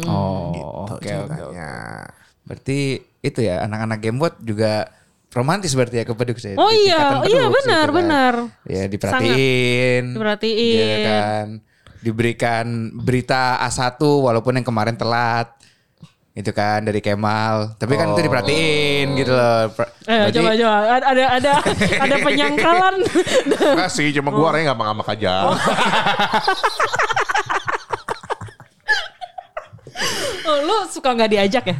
Oh, 0.03 0.51
Gitu 0.51 0.65
oke 0.65 0.93
oke. 0.93 1.05
ceritanya. 1.05 1.71
Berarti 2.41 2.79
itu 3.19 3.39
ya 3.39 3.61
anak-anak 3.61 3.99
gamebot 3.99 4.33
juga 4.39 4.89
romantis 5.29 5.71
berarti 5.71 5.97
ya 5.97 6.05
ke 6.05 6.13
Pedux 6.13 6.39
ya. 6.39 6.53
Oh 6.55 6.67
iya, 6.67 7.21
Tingkatan 7.21 7.29
iya 7.29 7.45
benar, 7.45 7.53
gitu 7.53 7.69
kan. 7.69 7.89
benar. 7.93 8.33
Ya 8.65 8.83
diperhatiin. 8.85 10.03
Diperhatiin. 10.11 10.77
Iya 10.79 10.97
kan. 11.05 11.47
Diberikan 11.99 12.65
berita 12.95 13.59
A1 13.59 13.99
walaupun 13.99 14.55
yang 14.55 14.65
kemarin 14.65 14.95
telat. 14.95 15.51
Itu 16.31 16.55
kan 16.55 16.87
dari 16.87 17.03
Kemal. 17.03 17.75
Tapi 17.75 17.99
kan 17.99 18.15
itu 18.15 18.21
diperhatiin 18.23 19.07
gitu 19.19 19.35
loh. 19.35 19.67
Eh 20.07 20.31
berarti- 20.31 20.39
coba 20.39 20.51
coba 20.55 20.75
ada 21.03 21.25
ada 21.35 21.51
ada, 21.99 22.15
penyangkalan. 22.27 22.95
Enggak 23.75 23.91
sih, 23.91 24.07
cuma 24.15 24.31
gue 24.31 24.45
orangnya 24.45 24.71
gak 24.71 24.79
ngamak 24.79 25.07
aja. 25.19 25.33
oh, 30.47 30.57
lu 30.63 30.77
suka 30.87 31.11
nggak 31.11 31.31
diajak 31.31 31.65
ya? 31.67 31.77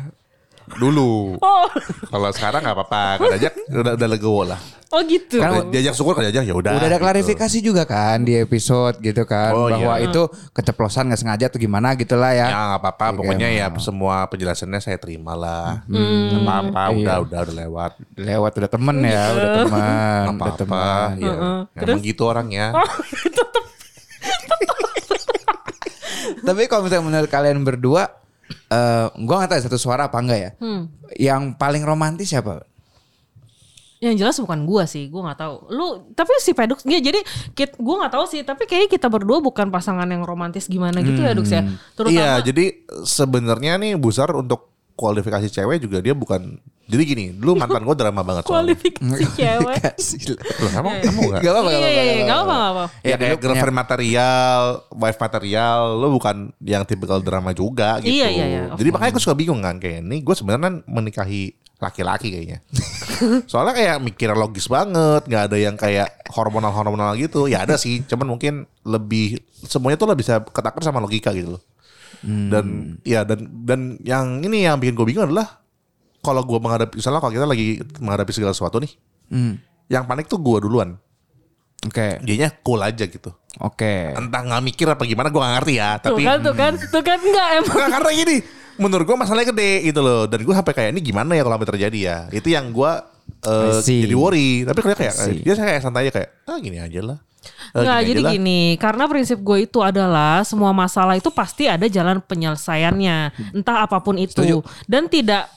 Dulu. 0.71 1.33
Oh, 1.37 1.65
Kalau 2.05 2.29
sekarang 2.29 2.61
gak 2.61 2.75
apa-apa. 2.75 3.03
Kalau 3.17 3.31
diajak 3.31 3.53
udah, 3.67 3.93
udah 3.95 4.07
legowo 4.07 4.43
lah. 4.45 4.61
oh 4.89 5.01
gitu. 5.01 5.37
Kan 5.37 5.69
diajak 5.69 5.93
syukur 5.93 6.17
diajak 6.17 6.43
ya 6.43 6.51
udah. 6.51 6.73
Udah 6.73 6.85
ada 6.85 6.97
gitu. 6.97 7.03
klarifikasi 7.03 7.57
juga 7.59 7.83
kan 7.83 8.21
di 8.21 8.33
episode 8.35 8.97
gitu 8.99 9.21
kan 9.23 9.53
Oh, 9.53 9.65
bahwa 9.65 9.97
iya. 9.97 10.05
itu 10.05 10.21
keceplosan 10.49 11.07
nggak 11.07 11.19
sengaja 11.19 11.45
atau 11.45 11.57
gimana 11.57 11.93
gitu 11.93 12.13
lah 12.13 12.33
ya. 12.33 12.47
Ya 12.47 12.59
nggak 12.69 12.81
apa-apa, 12.81 13.05
Oke, 13.07 13.17
pokoknya 13.21 13.47
ya 13.49 13.65
semua 13.77 14.25
penjelasannya 14.25 14.79
saya 14.79 14.97
terima 14.97 15.33
lah. 15.33 15.85
Hmm. 15.85 16.33
Nggak 16.35 16.41
apa-apa, 16.43 16.81
Iya. 16.89 16.97
udah 16.97 17.15
udah 17.21 17.39
udah 17.39 17.55
lewat. 17.55 17.91
Lewat 18.15 18.51
udah 18.55 18.69
temen 18.69 18.97
ya, 19.03 19.23
udah 19.29 19.49
teman, 19.55 19.69
Nggak 19.69 20.33
udah 20.33 20.33
apa-apa, 20.33 20.57
teman. 20.57 21.09
ya. 21.17 21.35
Emang 21.79 22.01
gitu 22.01 22.21
orangnya. 22.25 22.65
Tapi 26.45 26.61
kalau 26.65 26.81
misalnya 26.83 27.05
menurut 27.05 27.29
kalian 27.29 27.61
berdua, 27.61 28.09
eh 28.49 29.05
gua 29.25 29.35
nggak 29.43 29.49
tahu 29.49 29.61
satu 29.65 29.77
suara 29.77 30.09
apa 30.09 30.17
enggak 30.19 30.39
ya. 30.39 30.51
Hmm. 30.57 30.89
Yang 31.15 31.41
paling 31.57 31.83
romantis 31.85 32.29
siapa? 32.33 32.65
Yang 33.99 34.15
jelas 34.23 34.35
bukan 34.39 34.63
gua 34.63 34.87
sih, 34.87 35.11
gua 35.11 35.27
nggak 35.27 35.39
tahu. 35.43 35.55
Lu 35.75 35.87
tapi 36.15 36.31
si 36.39 36.55
Pedux 36.55 36.79
ya 36.87 37.03
jadi 37.03 37.19
kit, 37.51 37.75
gua 37.75 38.05
nggak 38.05 38.13
tahu 38.15 38.25
sih, 38.31 38.41
tapi 38.47 38.63
kayaknya 38.63 38.95
kita 38.95 39.11
berdua 39.11 39.43
bukan 39.43 39.67
pasangan 39.67 40.07
yang 40.07 40.23
romantis 40.23 40.71
gimana 40.71 41.03
gitu 41.03 41.19
ya, 41.19 41.35
Dux 41.35 41.51
ya. 41.51 41.67
Terutama 41.97 42.15
Iya, 42.15 42.31
jadi 42.39 42.65
sebenarnya 43.03 43.75
nih 43.75 43.99
Busar 43.99 44.31
untuk 44.31 44.68
kualifikasi 44.99 45.47
cewek 45.47 45.79
juga 45.79 46.03
dia 46.03 46.11
bukan. 46.11 46.59
Jadi 46.89 47.03
gini, 47.05 47.25
dulu 47.31 47.53
mantan 47.55 47.85
gue 47.85 47.95
drama 47.95 48.19
banget 48.19 48.43
soalnya. 48.43 48.75
kualifikasi 48.75 49.25
cewek. 49.39 49.77
Kasih 49.79 50.21
lah. 50.35 50.41
Loh, 50.59 50.71
emang 50.75 50.93
kamu 50.99 51.19
enggak? 51.23 51.41
Gak 51.45 51.53
apa-apa, 51.53 51.69
Iya 51.71 51.79
iya 51.87 52.03
iya, 52.03 52.23
nggak 52.25 52.39
apa 52.41 52.53
nggak 52.53 52.71
apa. 52.73 52.83
Ya 52.83 53.07
Ya, 53.07 53.15
kayak 53.15 53.37
girlfriend 53.39 53.77
material, 53.77 54.59
wife 54.91 55.19
material, 55.21 55.79
lo 55.95 56.07
bukan 56.11 56.35
yang 56.59 56.83
tipikal 56.83 57.23
drama 57.23 57.55
juga 57.55 58.01
gitu. 58.03 58.11
Iya, 58.11 58.27
iya, 58.27 58.45
iya, 58.49 58.61
Jadi 58.75 58.89
makanya 58.91 59.11
gue 59.15 59.23
suka 59.23 59.37
bingung 59.37 59.61
kan 59.63 59.79
kayak 59.79 60.03
ini 60.03 60.19
gue 60.19 60.35
sebenarnya 60.35 60.83
menikahi 60.83 61.53
laki-laki 61.79 62.27
kayaknya. 62.35 62.59
Soalnya 63.51 63.71
kayak 63.71 63.97
mikir 64.03 64.35
logis 64.35 64.67
banget, 64.67 65.23
nggak 65.29 65.43
ada 65.47 65.57
yang 65.61 65.79
kayak 65.79 66.11
hormonal-hormonal 66.27 67.15
gitu. 67.15 67.47
Ya 67.47 67.63
ada 67.63 67.79
sih, 67.79 68.03
cuman 68.03 68.35
mungkin 68.35 68.67
lebih 68.83 69.39
semuanya 69.63 69.95
tuh 69.95 70.09
lah 70.11 70.17
bisa 70.17 70.43
ketakar 70.43 70.83
sama 70.83 70.99
logika 70.99 71.31
gitu 71.31 71.55
loh. 71.55 71.61
Dan 72.21 72.65
ya 73.01 73.23
dan 73.23 73.47
dan 73.63 73.79
yang 74.01 74.41
ini 74.41 74.63
yang 74.63 74.75
bikin 74.75 74.93
gue 74.93 75.05
bingung 75.05 75.25
adalah 75.25 75.63
kalau 76.19 76.43
gue 76.43 76.59
menghadapi 76.59 76.99
misalnya 76.99 77.19
kalau 77.19 77.31
kita 77.31 77.47
lagi 77.47 77.67
menghadapi 77.97 78.31
segala 78.31 78.51
sesuatu 78.51 78.77
nih, 78.77 78.91
Hmm, 79.29 79.55
yang 79.87 80.03
panik 80.03 80.27
tuh 80.27 80.37
gue 80.37 80.59
duluan. 80.59 80.99
Oke, 81.79 82.19
Dianya 82.19 82.51
cool 82.59 82.83
aja 82.83 83.07
gitu 83.07 83.31
oke. 83.55 83.93
entah 84.11 84.41
nggak 84.43 84.61
mikir 84.61 84.83
apa 84.83 84.99
gimana 85.07 85.31
gue 85.31 85.39
gak 85.39 85.53
ngerti 85.55 85.73
ya 85.79 85.95
Tuh 85.95 86.11
tapi 86.11 86.21
kan 86.27 86.37
tuh 86.43 86.51
kan 86.51 86.73
tuh 86.75 86.99
kan 86.99 87.15
enggak 87.15 87.47
emang. 87.55 87.71
Nggak, 87.71 87.89
karena 87.95 88.09
gini 88.11 88.35
menurut 88.75 89.05
gue 89.07 89.15
masalahnya 89.15 89.47
gede 89.49 89.71
gitu 89.87 89.99
loh 89.99 90.27
dan 90.27 90.43
gue 90.43 90.51
sampai 90.51 90.73
kayak 90.75 90.89
ini 90.91 90.99
gimana 90.99 91.39
ya 91.39 91.43
kalau 91.43 91.55
sampai 91.55 91.71
terjadi 91.71 91.99
ya 92.03 92.17
itu 92.31 92.51
yang 92.51 92.75
gue 92.75 92.91
eh, 93.47 93.79
see. 93.79 94.03
jadi 94.03 94.11
worry 94.11 94.67
tapi 94.67 94.79
kalau 94.79 94.91
kayak 94.93 95.15
see. 95.15 95.39
dia 95.39 95.55
saya 95.55 95.67
kayak 95.71 95.81
santai 95.81 96.01
aja 96.03 96.11
kayak 96.19 96.29
ah 96.47 96.57
gini 96.59 96.77
aja 96.79 96.99
lah 96.99 97.17
Eh, 97.73 97.79
Enggak, 97.85 97.99
gini 98.01 98.09
jadi 98.09 98.21
lah. 98.21 98.31
gini, 98.33 98.61
karena 98.81 99.03
prinsip 99.05 99.39
gue 99.39 99.69
itu 99.69 99.79
adalah 99.79 100.41
semua 100.43 100.73
masalah 100.73 101.15
itu 101.15 101.29
pasti 101.29 101.69
ada 101.69 101.85
jalan 101.85 102.19
penyelesaiannya, 102.19 103.17
entah 103.55 103.85
apa 103.85 104.01
pun 104.01 104.17
itu. 104.17 104.41
Setuju. 104.41 104.57
Dan 104.89 105.05
tidak 105.07 105.47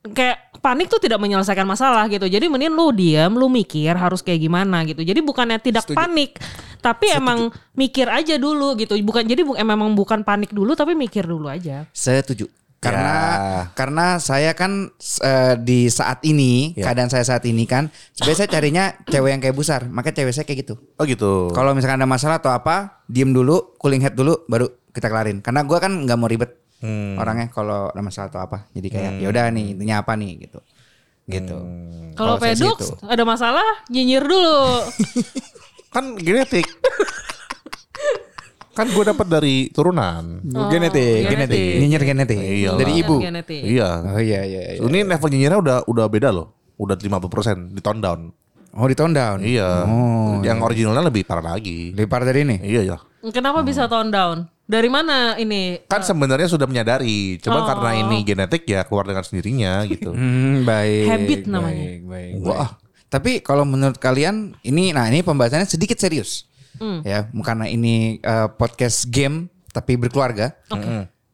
kayak 0.00 0.56
panik 0.64 0.88
tuh 0.88 0.96
tidak 1.02 1.20
menyelesaikan 1.20 1.68
masalah 1.68 2.08
gitu. 2.08 2.24
Jadi 2.24 2.48
mending 2.48 2.72
lu 2.72 2.88
diam, 2.94 3.36
lu 3.36 3.52
mikir 3.52 3.92
harus 3.92 4.24
kayak 4.24 4.40
gimana 4.40 4.86
gitu. 4.88 5.04
Jadi 5.04 5.20
bukannya 5.20 5.58
tidak 5.60 5.84
panik, 5.92 6.38
tapi 6.80 7.12
emang 7.12 7.52
mikir 7.76 8.08
aja 8.08 8.38
dulu 8.40 8.78
gitu. 8.78 8.96
Bukan 9.02 9.26
jadi 9.28 9.42
bu, 9.44 9.58
emang 9.58 9.92
bukan 9.92 10.24
panik 10.24 10.54
dulu 10.54 10.72
tapi 10.72 10.96
mikir 10.96 11.26
dulu 11.26 11.50
aja. 11.50 11.84
Setuju. 11.92 12.59
Karena 12.80 13.12
Ya. 13.12 13.62
karena 13.76 14.06
saya 14.16 14.56
kan 14.56 14.88
eh, 15.20 15.54
di 15.54 15.86
saat 15.86 16.24
ini 16.24 16.72
Ya. 16.72 16.88
keadaan 16.88 17.12
saya 17.12 17.22
saat 17.22 17.44
ini 17.44 17.68
kan 17.68 17.92
sebenarnya 18.10 18.38
saya 18.38 18.50
carinya 18.50 18.84
cewek 19.04 19.30
yang 19.30 19.40
kayak 19.40 19.52
busar 19.52 19.84
makanya 19.86 20.24
cewek 20.24 20.32
saya 20.32 20.44
kayak 20.44 20.64
gitu. 20.64 20.74
Oh 20.96 21.04
gitu. 21.04 21.52
Kalau 21.52 21.76
misalkan 21.76 22.00
ada 22.00 22.08
masalah 22.08 22.40
atau 22.40 22.48
apa 22.48 23.04
diem 23.04 23.28
dulu 23.30 23.76
cooling 23.76 24.00
head 24.00 24.16
dulu 24.16 24.48
baru 24.48 24.64
kita 24.90 25.06
kelarin. 25.06 25.44
Karena 25.44 25.60
gua 25.62 25.76
kan 25.78 25.92
nggak 25.92 26.16
mau 26.16 26.24
ribet 26.24 26.56
Hmm. 26.80 27.20
orangnya 27.20 27.52
kalau 27.52 27.92
ada 27.92 28.00
masalah 28.00 28.32
atau 28.32 28.40
apa. 28.40 28.64
Jadi 28.72 28.88
kayak 28.88 29.12
ya 29.20 29.28
udah 29.28 29.44
nih 29.52 29.76
intinya 29.76 30.00
apa 30.00 30.16
nih? 30.16 30.48
Gitu. 30.48 30.58
Gitu. 31.28 31.56
Kalau 32.16 32.40
saya 32.40 32.56
sih 32.56 32.64
pedux 32.64 32.80
itu. 32.80 33.04
ada 33.04 33.22
masalah 33.22 33.66
nyinyir 33.86 34.24
dulu. 34.24 34.88
kan 35.94 36.16
genetik 36.16 36.64
kan 38.80 38.88
gue 38.88 39.04
dapat 39.06 39.26
dari 39.28 39.56
turunan 39.68 40.40
genetik, 40.42 40.72
genetik. 40.72 41.28
genetik, 41.28 41.72
nyinyir 41.76 42.02
genetik 42.02 42.38
Iyalah. 42.40 42.78
dari 42.78 42.92
ibu. 42.96 43.16
Genetik. 43.20 43.60
iya 43.62 43.90
Oh 44.02 44.16
iya 44.18 44.40
iya. 44.42 44.60
iya. 44.72 44.80
ini 44.80 45.04
level 45.04 45.28
nyinyirnya 45.28 45.58
udah 45.58 45.76
udah 45.84 46.06
beda 46.06 46.28
loh 46.30 46.48
udah 46.74 46.96
50% 46.96 47.20
di 47.70 47.80
tone 47.80 48.00
down 48.00 48.20
Oh 48.70 48.86
di 48.86 48.94
tone 48.94 49.12
down. 49.12 49.38
iya 49.42 49.82
Oh. 49.82 50.40
yang 50.40 50.58
originalnya 50.60 51.04
lebih 51.04 51.22
parah 51.22 51.52
lagi 51.52 51.92
Lebih 51.92 52.06
parah 52.06 52.24
dari 52.24 52.40
ini. 52.42 52.56
iya 52.62 52.80
ya 52.86 52.98
Kenapa 53.28 53.60
bisa 53.60 53.84
tone 53.84 54.08
down? 54.08 54.48
Dari 54.64 54.86
mana 54.86 55.36
ini? 55.36 55.82
kan 55.84 56.00
sebenarnya 56.00 56.46
sudah 56.46 56.64
menyadari 56.64 57.36
cuma 57.36 57.60
Oh. 57.60 57.66
karena 57.66 58.00
ini 58.00 58.22
genetik 58.22 58.64
ya 58.64 58.80
keluar 58.82 59.04
dengan 59.04 59.20
sendirinya 59.20 59.84
gitu 59.84 60.14
Hmm, 60.16 60.64
baik. 60.64 61.04
Habit 61.04 61.40
namanya. 61.44 61.84
Baik, 61.84 62.02
baik, 62.02 62.32
Wah. 62.40 62.70
baik. 62.72 62.88
Tapi 63.10 63.30
kalau 63.42 63.66
menurut 63.66 63.98
kalian 63.98 64.54
ini 64.62 64.94
nah 64.94 65.04
ini 65.04 65.20
pembahasannya 65.20 65.66
sedikit 65.66 65.98
serius. 65.98 66.46
Hmm. 66.76 67.00
Ya, 67.02 67.24
karena 67.40 67.66
ini 67.66 68.18
eh, 68.18 68.48
podcast 68.52 69.08
game 69.08 69.48
tapi 69.70 69.96
berkeluarga. 69.96 70.54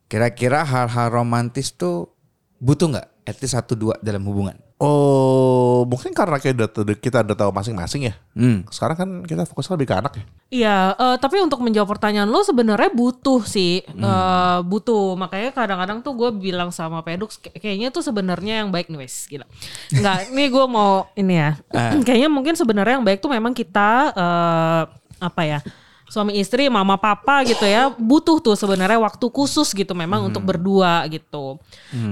Kira-kira 0.07 0.63
hal-hal 0.63 1.11
romantis 1.11 1.75
tuh 1.75 2.15
butuh 2.57 2.95
nggak? 2.95 3.09
At 3.27 3.43
least 3.43 3.59
satu 3.59 3.75
dua 3.75 3.99
dalam 3.99 4.23
hubungan. 4.23 4.55
Oh, 4.77 5.89
mungkin 5.89 6.13
karena 6.13 6.37
kita 6.37 6.69
udah, 6.69 6.95
kita 6.95 7.25
udah 7.25 7.33
tahu 7.35 7.49
masing-masing 7.51 8.13
ya. 8.13 8.15
Hmm. 8.37 8.63
Sekarang 8.69 8.97
kan 8.97 9.09
kita 9.25 9.49
fokusnya 9.49 9.73
lebih 9.75 9.89
ke 9.89 9.97
anak 9.97 10.13
ya. 10.15 10.25
Iya, 10.47 10.77
eh, 10.95 11.17
tapi 11.17 11.41
untuk 11.41 11.65
menjawab 11.65 11.97
pertanyaan 11.97 12.29
lo 12.29 12.45
sebenarnya 12.45 12.93
butuh 12.93 13.41
sih, 13.43 13.81
Eh, 13.83 14.59
butuh. 14.63 15.17
Makanya 15.17 15.51
kadang-kadang 15.51 16.05
tuh 16.05 16.13
gue 16.13 16.31
bilang 16.31 16.69
sama 16.71 17.01
Pedux, 17.01 17.41
"Kay- 17.41 17.57
kayaknya 17.57 17.89
tuh 17.89 18.05
sebenarnya 18.05 18.63
yang 18.63 18.71
baik 18.71 18.93
nih 18.93 19.01
wes, 19.01 19.27
gila. 19.27 19.49
Enggak, 19.91 20.29
ini 20.31 20.45
gue 20.45 20.65
mau 20.69 21.09
ini 21.17 21.35
ya. 21.35 21.51
kayaknya 22.07 22.29
mungkin 22.29 22.55
sebenarnya 22.55 23.01
yang 23.01 23.07
baik 23.09 23.19
tuh 23.19 23.33
memang 23.33 23.57
kita 23.57 23.91
eh, 24.13 24.83
apa 25.19 25.43
ya? 25.45 25.61
suami 26.07 26.39
istri, 26.39 26.71
mama 26.71 26.95
papa 26.95 27.43
gitu 27.43 27.67
ya, 27.67 27.91
butuh 27.91 28.39
tuh 28.39 28.55
sebenarnya 28.55 29.03
waktu 29.03 29.27
khusus 29.27 29.75
gitu 29.75 29.91
memang 29.91 30.31
untuk 30.31 30.47
berdua 30.47 31.03
gitu. 31.11 31.59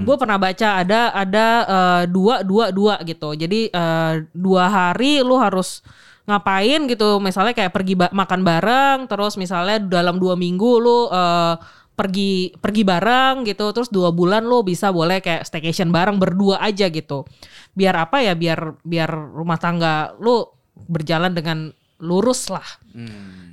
Gue 0.03 0.17
pernah 0.19 0.35
baca 0.35 0.83
ada 0.83 1.15
ada 1.15 1.47
eh, 1.63 2.03
dua 2.11 2.43
dua 2.43 2.75
dua 2.75 2.99
gitu. 3.07 3.39
Jadi 3.39 3.71
eh, 3.71 4.13
dua 4.35 4.67
hari 4.67 5.23
lu 5.23 5.39
harus 5.39 5.79
ngapain 6.27 6.91
gitu, 6.91 7.21
misalnya 7.21 7.55
kayak 7.55 7.71
pergi 7.71 7.95
ba- 7.95 8.11
makan 8.11 8.41
bareng, 8.43 8.99
terus 9.07 9.39
misalnya 9.39 9.79
dalam 9.79 10.19
dua 10.19 10.35
minggu 10.35 10.73
lu 10.83 11.07
eh, 11.15 11.55
pergi 11.95 12.51
pergi 12.59 12.83
bareng 12.83 13.47
gitu, 13.47 13.71
terus 13.71 13.87
dua 13.95 14.11
bulan 14.11 14.43
lu 14.43 14.67
bisa 14.67 14.91
boleh 14.91 15.23
kayak 15.23 15.47
staycation 15.47 15.95
bareng 15.95 16.19
berdua 16.19 16.59
aja 16.59 16.91
gitu. 16.91 17.23
Biar 17.79 17.95
apa 17.95 18.27
ya? 18.27 18.35
Biar 18.35 18.75
biar 18.83 19.11
rumah 19.15 19.63
tangga 19.63 20.19
lu 20.19 20.51
berjalan 20.91 21.31
dengan 21.31 21.71
lurus 22.05 22.53
lah 22.53 22.69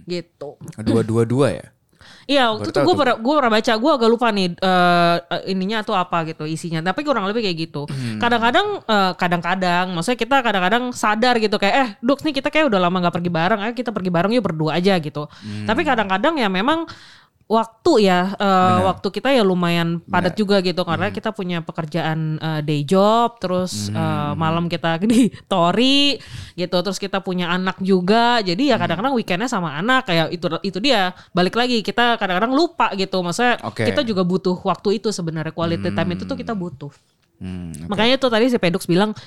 gitu. 0.04 0.60
Dua-dua-dua 0.84 1.48
ya. 1.56 1.68
Iya 2.30 2.54
waktu 2.54 2.70
itu 2.70 2.80
gue 2.86 2.96
pernah 2.96 3.18
gue 3.18 3.34
pernah 3.34 3.52
baca 3.52 3.74
gue 3.76 3.92
agak 3.92 4.10
lupa 4.10 4.28
nih 4.30 4.48
eh, 4.54 5.18
eh, 5.20 5.42
ininya 5.52 5.82
tuh 5.82 5.98
apa 5.98 6.24
gitu 6.30 6.46
isinya. 6.46 6.80
Tapi 6.86 7.02
kurang 7.02 7.26
lebih 7.26 7.42
kayak 7.44 7.58
gitu. 7.58 7.90
Kadang-kadang 8.22 8.86
eh, 8.86 9.12
kadang-kadang 9.18 9.86
maksudnya 9.92 10.20
kita 10.22 10.36
kadang-kadang 10.46 10.84
sadar 10.94 11.36
gitu 11.42 11.58
kayak 11.58 11.76
eh 11.76 11.90
Dux 12.00 12.22
nih 12.22 12.34
kita 12.38 12.54
kayak 12.54 12.70
udah 12.70 12.80
lama 12.80 12.98
nggak 13.02 13.16
pergi 13.16 13.32
bareng 13.34 13.60
ayo 13.66 13.74
kita 13.74 13.90
pergi 13.90 14.12
bareng 14.14 14.32
yuk 14.38 14.46
berdua 14.46 14.78
aja 14.78 14.96
gitu. 15.02 15.26
Tapi 15.66 15.82
kadang-kadang 15.82 16.38
ya 16.38 16.48
memang 16.48 16.86
waktu 17.52 18.08
ya 18.08 18.32
eh, 18.40 18.80
waktu 18.88 19.08
kita 19.12 19.36
ya 19.36 19.44
lumayan 19.44 20.00
padat 20.08 20.40
juga 20.40 20.64
gitu 20.64 20.88
karena 20.88 21.12
kita 21.12 21.36
punya 21.36 21.60
pekerjaan 21.60 22.40
eh, 22.40 22.62
day 22.64 22.88
job 22.88 23.36
terus 23.44 23.92
eh, 23.92 24.34
malam 24.40 24.72
kita 24.72 24.96
di 25.12 25.28
tori 25.52 26.16
gitu 26.56 26.78
terus 26.80 26.96
kita 26.96 27.20
punya 27.20 27.52
anak 27.52 27.84
juga. 27.84 28.40
Jadi 28.40 28.72
ya 28.72 28.80
kadang-kadang 28.80 29.12
weekendnya 29.20 29.52
sama 29.52 29.76
anak 29.76 30.08
kayak 30.08 30.32
itu 30.32 30.48
itu 30.64 30.80
dia. 30.80 31.12
Balik 31.36 31.60
lagi 31.60 31.84
kita 31.84 32.16
kadang-kadang 32.16 32.56
lupa 32.56 32.96
gitu 32.96 33.20
maksudnya 33.20 33.60
Oke. 33.68 33.84
kita 33.84 34.08
juga 34.08 34.24
butuh 34.24 34.56
waktu 34.64 35.04
itu 35.04 35.12
sebenarnya 35.12 35.52
quality 35.52 35.92
time 35.92 36.12
itu 36.16 36.24
tuh 36.24 36.40
kita 36.40 36.56
butuh. 36.56 36.92
Hmm, 37.42 37.74
makanya 37.90 38.22
itu 38.22 38.28
tadi 38.30 38.46
si 38.54 38.58
Pedux 38.62 38.86
bilang 38.86 39.18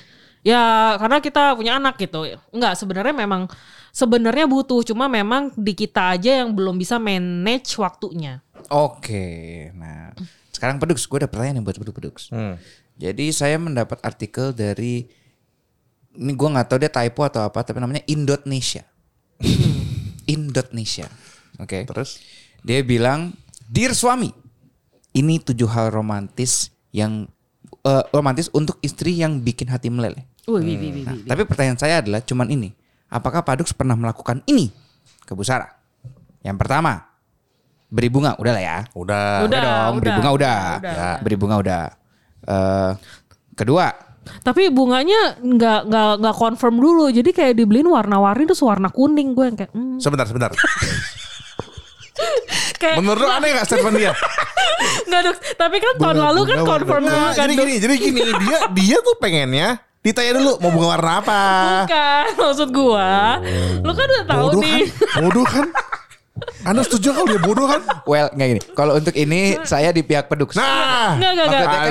ya 0.45 0.95
karena 1.01 1.17
kita 1.17 1.57
punya 1.57 1.81
anak 1.81 1.97
gitu 1.97 2.29
enggak 2.53 2.77
sebenarnya 2.77 3.17
memang 3.17 3.49
sebenarnya 3.89 4.45
butuh 4.45 4.85
cuma 4.85 5.09
memang 5.09 5.49
di 5.57 5.73
kita 5.73 6.13
aja 6.13 6.45
yang 6.45 6.53
belum 6.53 6.77
bisa 6.77 7.01
manage 7.01 7.73
waktunya 7.81 8.45
Oke, 8.73 9.69
nah 9.77 10.09
sekarang 10.49 10.81
pedux, 10.81 11.05
gue 11.05 11.17
ada 11.21 11.29
pertanyaan 11.29 11.61
yang 11.61 11.65
buat 11.65 11.77
pedux 11.77 11.93
pedux. 11.93 12.17
Jadi 12.95 13.25
saya 13.35 13.59
mendapat 13.59 13.99
artikel 14.01 14.55
dari 14.55 15.05
ini 16.15 16.31
gue 16.31 16.47
nggak 16.47 16.67
tahu 16.71 16.79
dia 16.79 16.89
typo 16.89 17.27
atau 17.27 17.43
apa, 17.43 17.61
tapi 17.61 17.77
namanya 17.77 18.01
Indonesia. 18.07 18.87
Indonesia, 20.25 21.05
oke. 21.59 21.85
Terus? 21.85 22.23
Dia 22.65 22.81
bilang, 22.81 23.35
dear 23.67 23.93
suami, 23.93 24.31
ini 25.13 25.37
tujuh 25.43 25.69
hal 25.69 25.93
romantis 25.93 26.73
yang 26.89 27.29
eh, 27.85 28.03
romantis 28.15 28.49
untuk 28.55 28.79
istri 28.81 29.19
yang 29.21 29.43
bikin 29.43 29.69
hati 29.69 29.91
meleleh. 29.91 30.25
Wih, 30.45 30.61
wih, 30.61 30.75
wih, 30.77 30.91
wih, 30.93 31.03
Nah, 31.05 31.13
wih. 31.17 31.25
tapi 31.25 31.41
pertanyaan 31.49 31.79
saya 31.79 32.05
adalah 32.05 32.21
cuman 32.21 32.47
ini. 32.53 32.69
Apakah 33.09 33.41
Padux 33.41 33.73
pernah 33.73 33.97
melakukan 33.97 34.45
ini 34.45 34.69
ke 35.25 35.33
Bu 35.33 35.41
Sarah? 35.41 35.73
Yang 36.45 36.57
pertama, 36.61 37.01
beri 37.89 38.09
bunga, 38.13 38.37
udah 38.37 38.53
lah 38.53 38.63
ya. 38.63 38.77
Udah. 38.93 39.49
Udah. 39.49 39.61
dong, 39.61 39.93
beri 40.01 40.11
bunga 40.13 40.29
udah. 40.37 40.59
Udah. 40.77 40.93
Ya, 40.93 41.09
beri 41.21 41.35
bunga 41.37 41.55
udah. 41.57 41.83
Eh, 42.45 42.91
kedua, 43.57 43.87
Tapi 44.41 44.73
bunganya 44.73 45.37
nggak 45.37 45.79
nggak 45.85 46.11
nggak 46.17 46.35
confirm 46.37 46.81
dulu. 46.81 47.13
Jadi 47.13 47.29
kayak 47.29 47.61
dibeliin 47.61 47.85
warna-warni 47.85 48.49
terus 48.49 48.65
warna 48.65 48.89
kuning 48.89 49.37
gue 49.37 49.45
yang 49.45 49.53
kayak 49.53 49.69
hmm. 49.69 50.01
Sebentar, 50.01 50.25
sebentar. 50.25 50.49
kayak 52.81 52.97
Menurut 53.01 53.21
lu 53.21 53.29
aneh 53.29 53.53
gak 53.53 53.69
statement 53.69 53.93
dia? 53.97 54.13
nggak 55.09 55.21
Dux. 55.29 55.37
Tapi 55.53 55.77
kan 55.77 55.93
tahun 56.01 56.17
lalu 56.25 56.41
kan 56.41 56.57
confirm 56.65 57.01
dulu 57.05 57.13
Nah, 57.13 57.37
kan 57.37 57.45
jadi 57.45 57.53
Dux. 57.53 57.61
gini, 57.61 57.73
jadi 57.77 57.95
gini, 58.01 58.21
dia 58.33 58.57
dia 58.73 58.97
tuh 59.05 59.13
pengennya 59.21 59.77
ditanya 60.05 60.31
dulu 60.37 60.51
mau 60.61 60.69
bunga 60.69 60.87
warna 60.93 61.11
apa. 61.17 61.41
Bukan 61.83 62.25
maksud 62.37 62.69
gua. 62.69 63.41
Lu 63.81 63.91
kan 63.91 64.05
udah 64.05 64.25
tahu 64.29 64.45
Bodoh 64.53 64.61
nih. 64.61 64.81
kan? 64.85 65.17
Bodoh 65.25 65.45
kan? 65.49 65.67
Anda 66.61 66.81
setuju 66.83 67.15
kalau 67.15 67.27
dia 67.31 67.41
bodoh 67.41 67.65
kan? 67.65 67.81
well 68.05 68.27
nggak 68.29 68.47
gini. 68.53 68.61
Kalau 68.75 68.93
untuk 68.93 69.15
ini 69.15 69.55
saya 69.63 69.89
di 69.89 70.03
pihak 70.03 70.29
Pedux. 70.29 70.53
Nah, 70.53 71.15
Nggak 71.17 71.31
nggak 71.31 71.45
nggak. 71.47 71.65
Ah, 71.65 71.89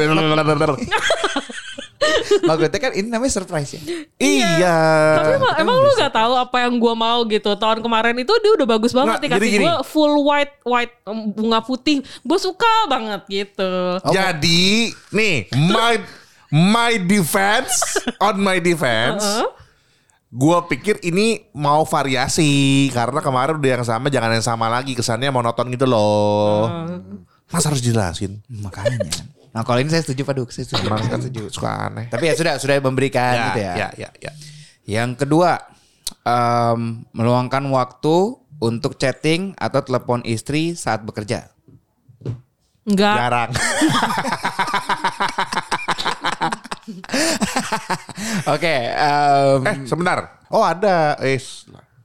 Maksudnya 2.44 2.80
kan 2.80 2.92
ini 2.92 3.08
namanya 3.08 3.32
surprise 3.32 3.80
ya. 3.80 3.80
Iya. 4.20 4.76
Tapi 5.16 5.30
emang, 5.40 5.54
emang 5.56 5.76
lu 5.80 5.90
gak 5.96 6.12
tahu 6.12 6.36
apa 6.36 6.68
yang 6.68 6.76
gua 6.76 6.92
mau 6.92 7.24
gitu. 7.24 7.56
Tahun 7.56 7.80
kemarin 7.80 8.12
itu 8.20 8.32
dia 8.44 8.52
udah 8.52 8.68
bagus 8.68 8.92
banget 8.92 9.16
Nggak, 9.16 9.24
dikasih 9.24 9.40
jadi 9.40 9.48
gini. 9.48 9.64
gua 9.64 9.74
full 9.80 10.14
white 10.20 10.54
white 10.68 10.94
bunga 11.32 11.60
putih. 11.64 12.04
Gue 12.20 12.38
suka 12.38 12.74
banget 12.92 13.24
gitu. 13.26 13.72
Jadi 14.12 14.92
nih 15.10 15.48
my 15.50 15.96
my 16.54 16.94
defense 17.02 17.98
on 18.22 18.38
my 18.38 18.62
defense. 18.62 19.26
Gua 20.30 20.66
pikir 20.66 21.02
ini 21.02 21.50
mau 21.54 21.82
variasi 21.82 22.90
karena 22.90 23.22
kemarin 23.22 23.58
udah 23.58 23.70
yang 23.78 23.84
sama 23.86 24.10
jangan 24.10 24.34
yang 24.34 24.46
sama 24.46 24.66
lagi 24.70 24.94
kesannya 24.94 25.30
monoton 25.34 25.66
gitu 25.74 25.86
loh. 25.86 26.70
Mas 27.50 27.66
harus 27.66 27.82
jelasin. 27.82 28.42
Makanya. 28.50 29.10
Nah 29.54 29.62
kalau 29.62 29.78
ini 29.78 29.90
saya 29.90 30.02
setuju 30.02 30.26
Padux, 30.26 30.50
saya 30.50 30.66
setuju. 30.66 30.90
Emang 30.90 31.06
Saya 31.06 31.10
kan 31.14 31.20
setuju. 31.22 31.42
suka 31.50 31.70
aneh. 31.86 32.06
Tapi 32.10 32.24
ya 32.26 32.34
sudah 32.34 32.54
sudah 32.58 32.74
memberikan 32.82 33.54
gitu 33.54 33.60
ya. 33.62 33.74
ya, 33.78 33.88
ya, 33.94 34.10
ya. 34.18 34.32
Yang 34.82 35.22
kedua, 35.22 35.62
em, 36.26 37.06
meluangkan 37.14 37.62
waktu 37.70 38.34
untuk 38.58 38.98
chatting 38.98 39.54
atau 39.54 39.86
telepon 39.86 40.26
istri 40.26 40.74
saat 40.74 41.06
bekerja. 41.06 41.46
Enggak. 42.84 43.16
Jarang. 43.16 43.50
Oke, 48.54 48.74
em, 48.90 49.60
eh, 49.64 49.76
sebentar. 49.84 50.40
Oh, 50.48 50.62
ada. 50.62 51.16
Eh, 51.20 51.40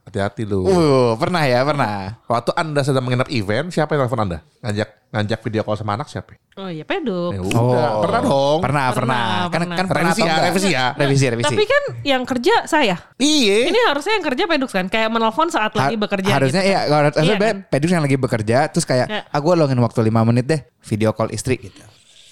hati-hati 0.00 0.42
lu. 0.42 0.66
uh, 0.66 1.14
pernah 1.14 1.46
ya, 1.46 1.62
pernah. 1.62 2.18
Waktu 2.26 2.50
Anda 2.58 2.82
sedang 2.82 3.06
menginap 3.06 3.30
event, 3.30 3.70
siapa 3.70 3.94
yang 3.94 4.06
telepon 4.06 4.26
Anda? 4.26 4.38
Ngajak 4.58 4.88
ngajak 5.10 5.38
video 5.42 5.62
call 5.62 5.74
sama 5.74 5.94
anak 5.94 6.06
siapa? 6.06 6.34
Oh 6.54 6.66
iya 6.66 6.82
peduk. 6.82 7.30
Ya 7.34 7.40
udah, 7.42 7.98
pernah 8.02 8.20
dong. 8.22 8.58
Pernah, 8.62 8.86
pernah. 8.90 8.94
Pernah, 8.94 9.30
Kan 9.46 9.60
pernah. 9.62 9.76
kan 9.76 9.86
pernah 9.86 10.02
Revisi 10.10 10.22
ya, 10.22 10.34
revisi 10.40 10.68
ya. 10.70 10.84
Revisi, 10.94 11.24
revisi. 11.30 11.46
Tapi 11.50 11.64
kan 11.66 11.82
yang 12.02 12.22
kerja 12.26 12.54
saya. 12.66 12.96
Iya. 13.18 13.70
Ini 13.70 13.78
harusnya 13.90 14.12
yang 14.18 14.26
kerja 14.26 14.44
peduk 14.46 14.70
kan. 14.70 14.86
Kayak 14.86 15.08
menelpon 15.10 15.48
saat 15.50 15.72
lagi 15.74 15.94
bekerja 15.94 16.30
Harusnya 16.30 16.62
gitu. 16.62 16.74
ya, 16.74 16.80
kalau 16.86 16.98
harusnya 17.06 17.22
Iya 17.22 17.36
kan? 17.38 17.56
Pedus 17.70 17.90
yang 17.90 18.02
lagi 18.02 18.16
bekerja 18.18 18.58
terus 18.70 18.86
kayak, 18.86 19.06
Ya. 19.06 19.20
ah 19.26 19.38
gue 19.38 19.52
luangin 19.54 19.78
waktu 19.78 20.00
5 20.02 20.28
menit 20.30 20.44
deh 20.46 20.60
video 20.86 21.10
call 21.10 21.30
istri 21.30 21.58
gitu. 21.58 21.82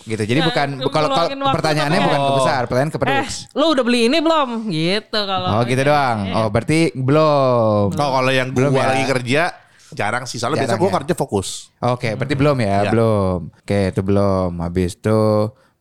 Gitu. 0.08 0.22
Jadi 0.24 0.40
Ya, 0.40 0.46
bukan 0.48 0.68
kalau 0.88 1.08
kalau 1.12 1.52
pertanyaannya 1.52 2.00
bukan 2.00 2.18
ke 2.18 2.32
besar, 2.34 2.60
pertanyaan 2.64 2.88
ke 2.88 2.96
Eh, 2.96 3.02
Pedus. 3.02 3.34
lu 3.52 3.64
udah 3.68 3.84
beli 3.84 4.00
ini 4.08 4.18
belum? 4.18 4.48
Gitu 4.66 5.20
kalau. 5.20 5.48
Oh 5.52 5.62
gitu 5.62 5.76
Iya. 5.76 5.86
doang. 5.86 6.18
Oh 6.32 6.46
berarti 6.48 6.80
belum. 6.94 7.86
Oh, 7.92 8.10
kalau 8.14 8.30
yang 8.30 8.48
Belum 8.50 8.72
gua 8.72 8.82
ya? 8.82 8.88
lagi 8.90 9.04
kerja 9.06 9.42
jarang 9.90 10.24
sih. 10.24 10.36
Soalnya 10.36 10.64
biasa 10.64 10.74
gua 10.74 10.88
ya? 10.88 10.94
kerja 10.98 11.14
fokus. 11.14 11.68
Oke, 11.78 12.12
berarti 12.14 12.34
belum 12.34 12.56
ya, 12.58 12.76
Ya. 12.80 12.90
belum. 12.90 13.38
Oke, 13.54 13.80
itu 13.88 14.00
belum. 14.00 14.50
Habis 14.58 14.90
itu 14.94 15.20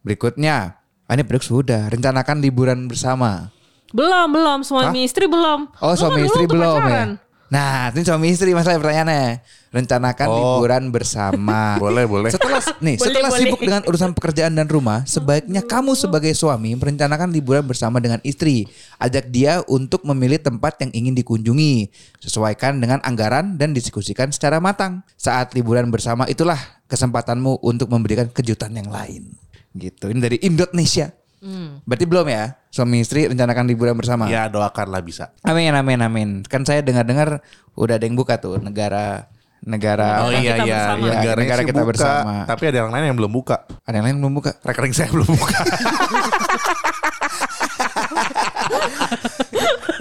berikutnya, 0.02 0.76
ah, 1.04 1.14
ini 1.14 1.24
Pedus 1.24 1.48
sudah 1.48 1.88
rencanakan 1.88 2.40
liburan 2.40 2.86
bersama. 2.86 3.52
Belum, 3.90 4.28
belum. 4.30 4.60
Suami 4.62 5.04
istri 5.04 5.26
belum. 5.26 5.72
Oh, 5.78 5.88
Lu 5.88 5.90
kan 5.90 5.98
suami 5.98 6.20
dulu 6.20 6.28
istri 6.28 6.44
belum 6.46 6.76
pacaran. 6.78 6.92
ya. 6.92 7.27
Nah, 7.48 7.96
ini 7.96 8.04
suami 8.04 8.28
istri 8.28 8.52
masalah 8.52 8.76
pertanyaannya. 8.76 9.40
Rencanakan 9.72 10.28
Oh. 10.28 10.36
liburan 10.60 10.92
bersama. 10.92 11.76
Boleh, 11.84 12.04
boleh. 12.04 12.32
Setelah 12.32 12.60
nih, 12.80 12.96
Boleh, 12.96 13.08
setelah 13.08 13.30
boleh. 13.32 13.40
sibuk 13.40 13.62
dengan 13.64 13.82
urusan 13.88 14.12
pekerjaan 14.16 14.56
dan 14.56 14.68
rumah, 14.68 15.04
sebaiknya 15.08 15.64
kamu 15.64 15.96
sebagai 15.96 16.32
suami 16.36 16.76
merencanakan 16.76 17.32
liburan 17.32 17.64
bersama 17.64 18.04
dengan 18.04 18.20
istri. 18.24 18.68
Ajak 19.00 19.32
dia 19.32 19.64
untuk 19.68 20.04
memilih 20.04 20.40
tempat 20.40 20.80
yang 20.84 20.92
ingin 20.92 21.16
dikunjungi, 21.16 21.88
sesuaikan 22.20 22.80
dengan 22.80 23.00
anggaran 23.04 23.56
dan 23.56 23.72
diskusikan 23.72 24.32
secara 24.32 24.60
matang. 24.60 25.04
Saat 25.16 25.56
liburan 25.56 25.88
bersama 25.88 26.28
itulah 26.28 26.60
kesempatanmu 26.88 27.60
untuk 27.64 27.88
memberikan 27.88 28.28
kejutan 28.28 28.72
yang 28.72 28.88
lain. 28.88 29.36
Gitu. 29.72 30.10
Ini 30.10 30.20
dari 30.20 30.38
Indonesia. 30.42 31.12
Hmm. 31.48 31.80
Berarti 31.88 32.04
belum 32.04 32.28
ya? 32.28 32.60
Suami 32.68 33.00
istri 33.00 33.24
rencanakan 33.32 33.72
liburan 33.72 33.96
bersama. 33.96 34.28
Ya 34.28 34.52
doakanlah 34.52 35.00
bisa. 35.00 35.32
Amin 35.48 35.72
amin 35.72 36.04
amin. 36.04 36.30
Kan 36.44 36.68
saya 36.68 36.84
dengar-dengar 36.84 37.40
udah 37.80 37.96
ada 37.96 38.04
yang 38.04 38.20
buka 38.20 38.36
tuh 38.36 38.60
negara 38.60 39.32
negara 39.64 40.28
Oh 40.28 40.30
Negara 40.30 40.44
iya 40.44 40.54
kita 40.60 40.68
iya, 40.68 40.76
bersama. 40.76 41.00
Iya, 41.00 41.12
negaranya 41.16 41.48
negara 41.48 41.64
sih 41.64 41.70
kita 41.72 41.80
buka, 41.80 41.92
bersama. 41.96 42.44
Tapi 42.44 42.64
ada 42.68 42.84
yang 42.84 42.92
lain 42.92 43.08
yang 43.08 43.18
belum 43.24 43.32
buka. 43.32 43.64
Ada 43.88 43.96
yang 43.96 44.06
lain 44.12 44.20
belum 44.20 44.44
buka. 44.44 44.52
Rekening 44.60 44.92
saya 44.92 45.08
belum 45.08 45.32
buka. 45.32 45.60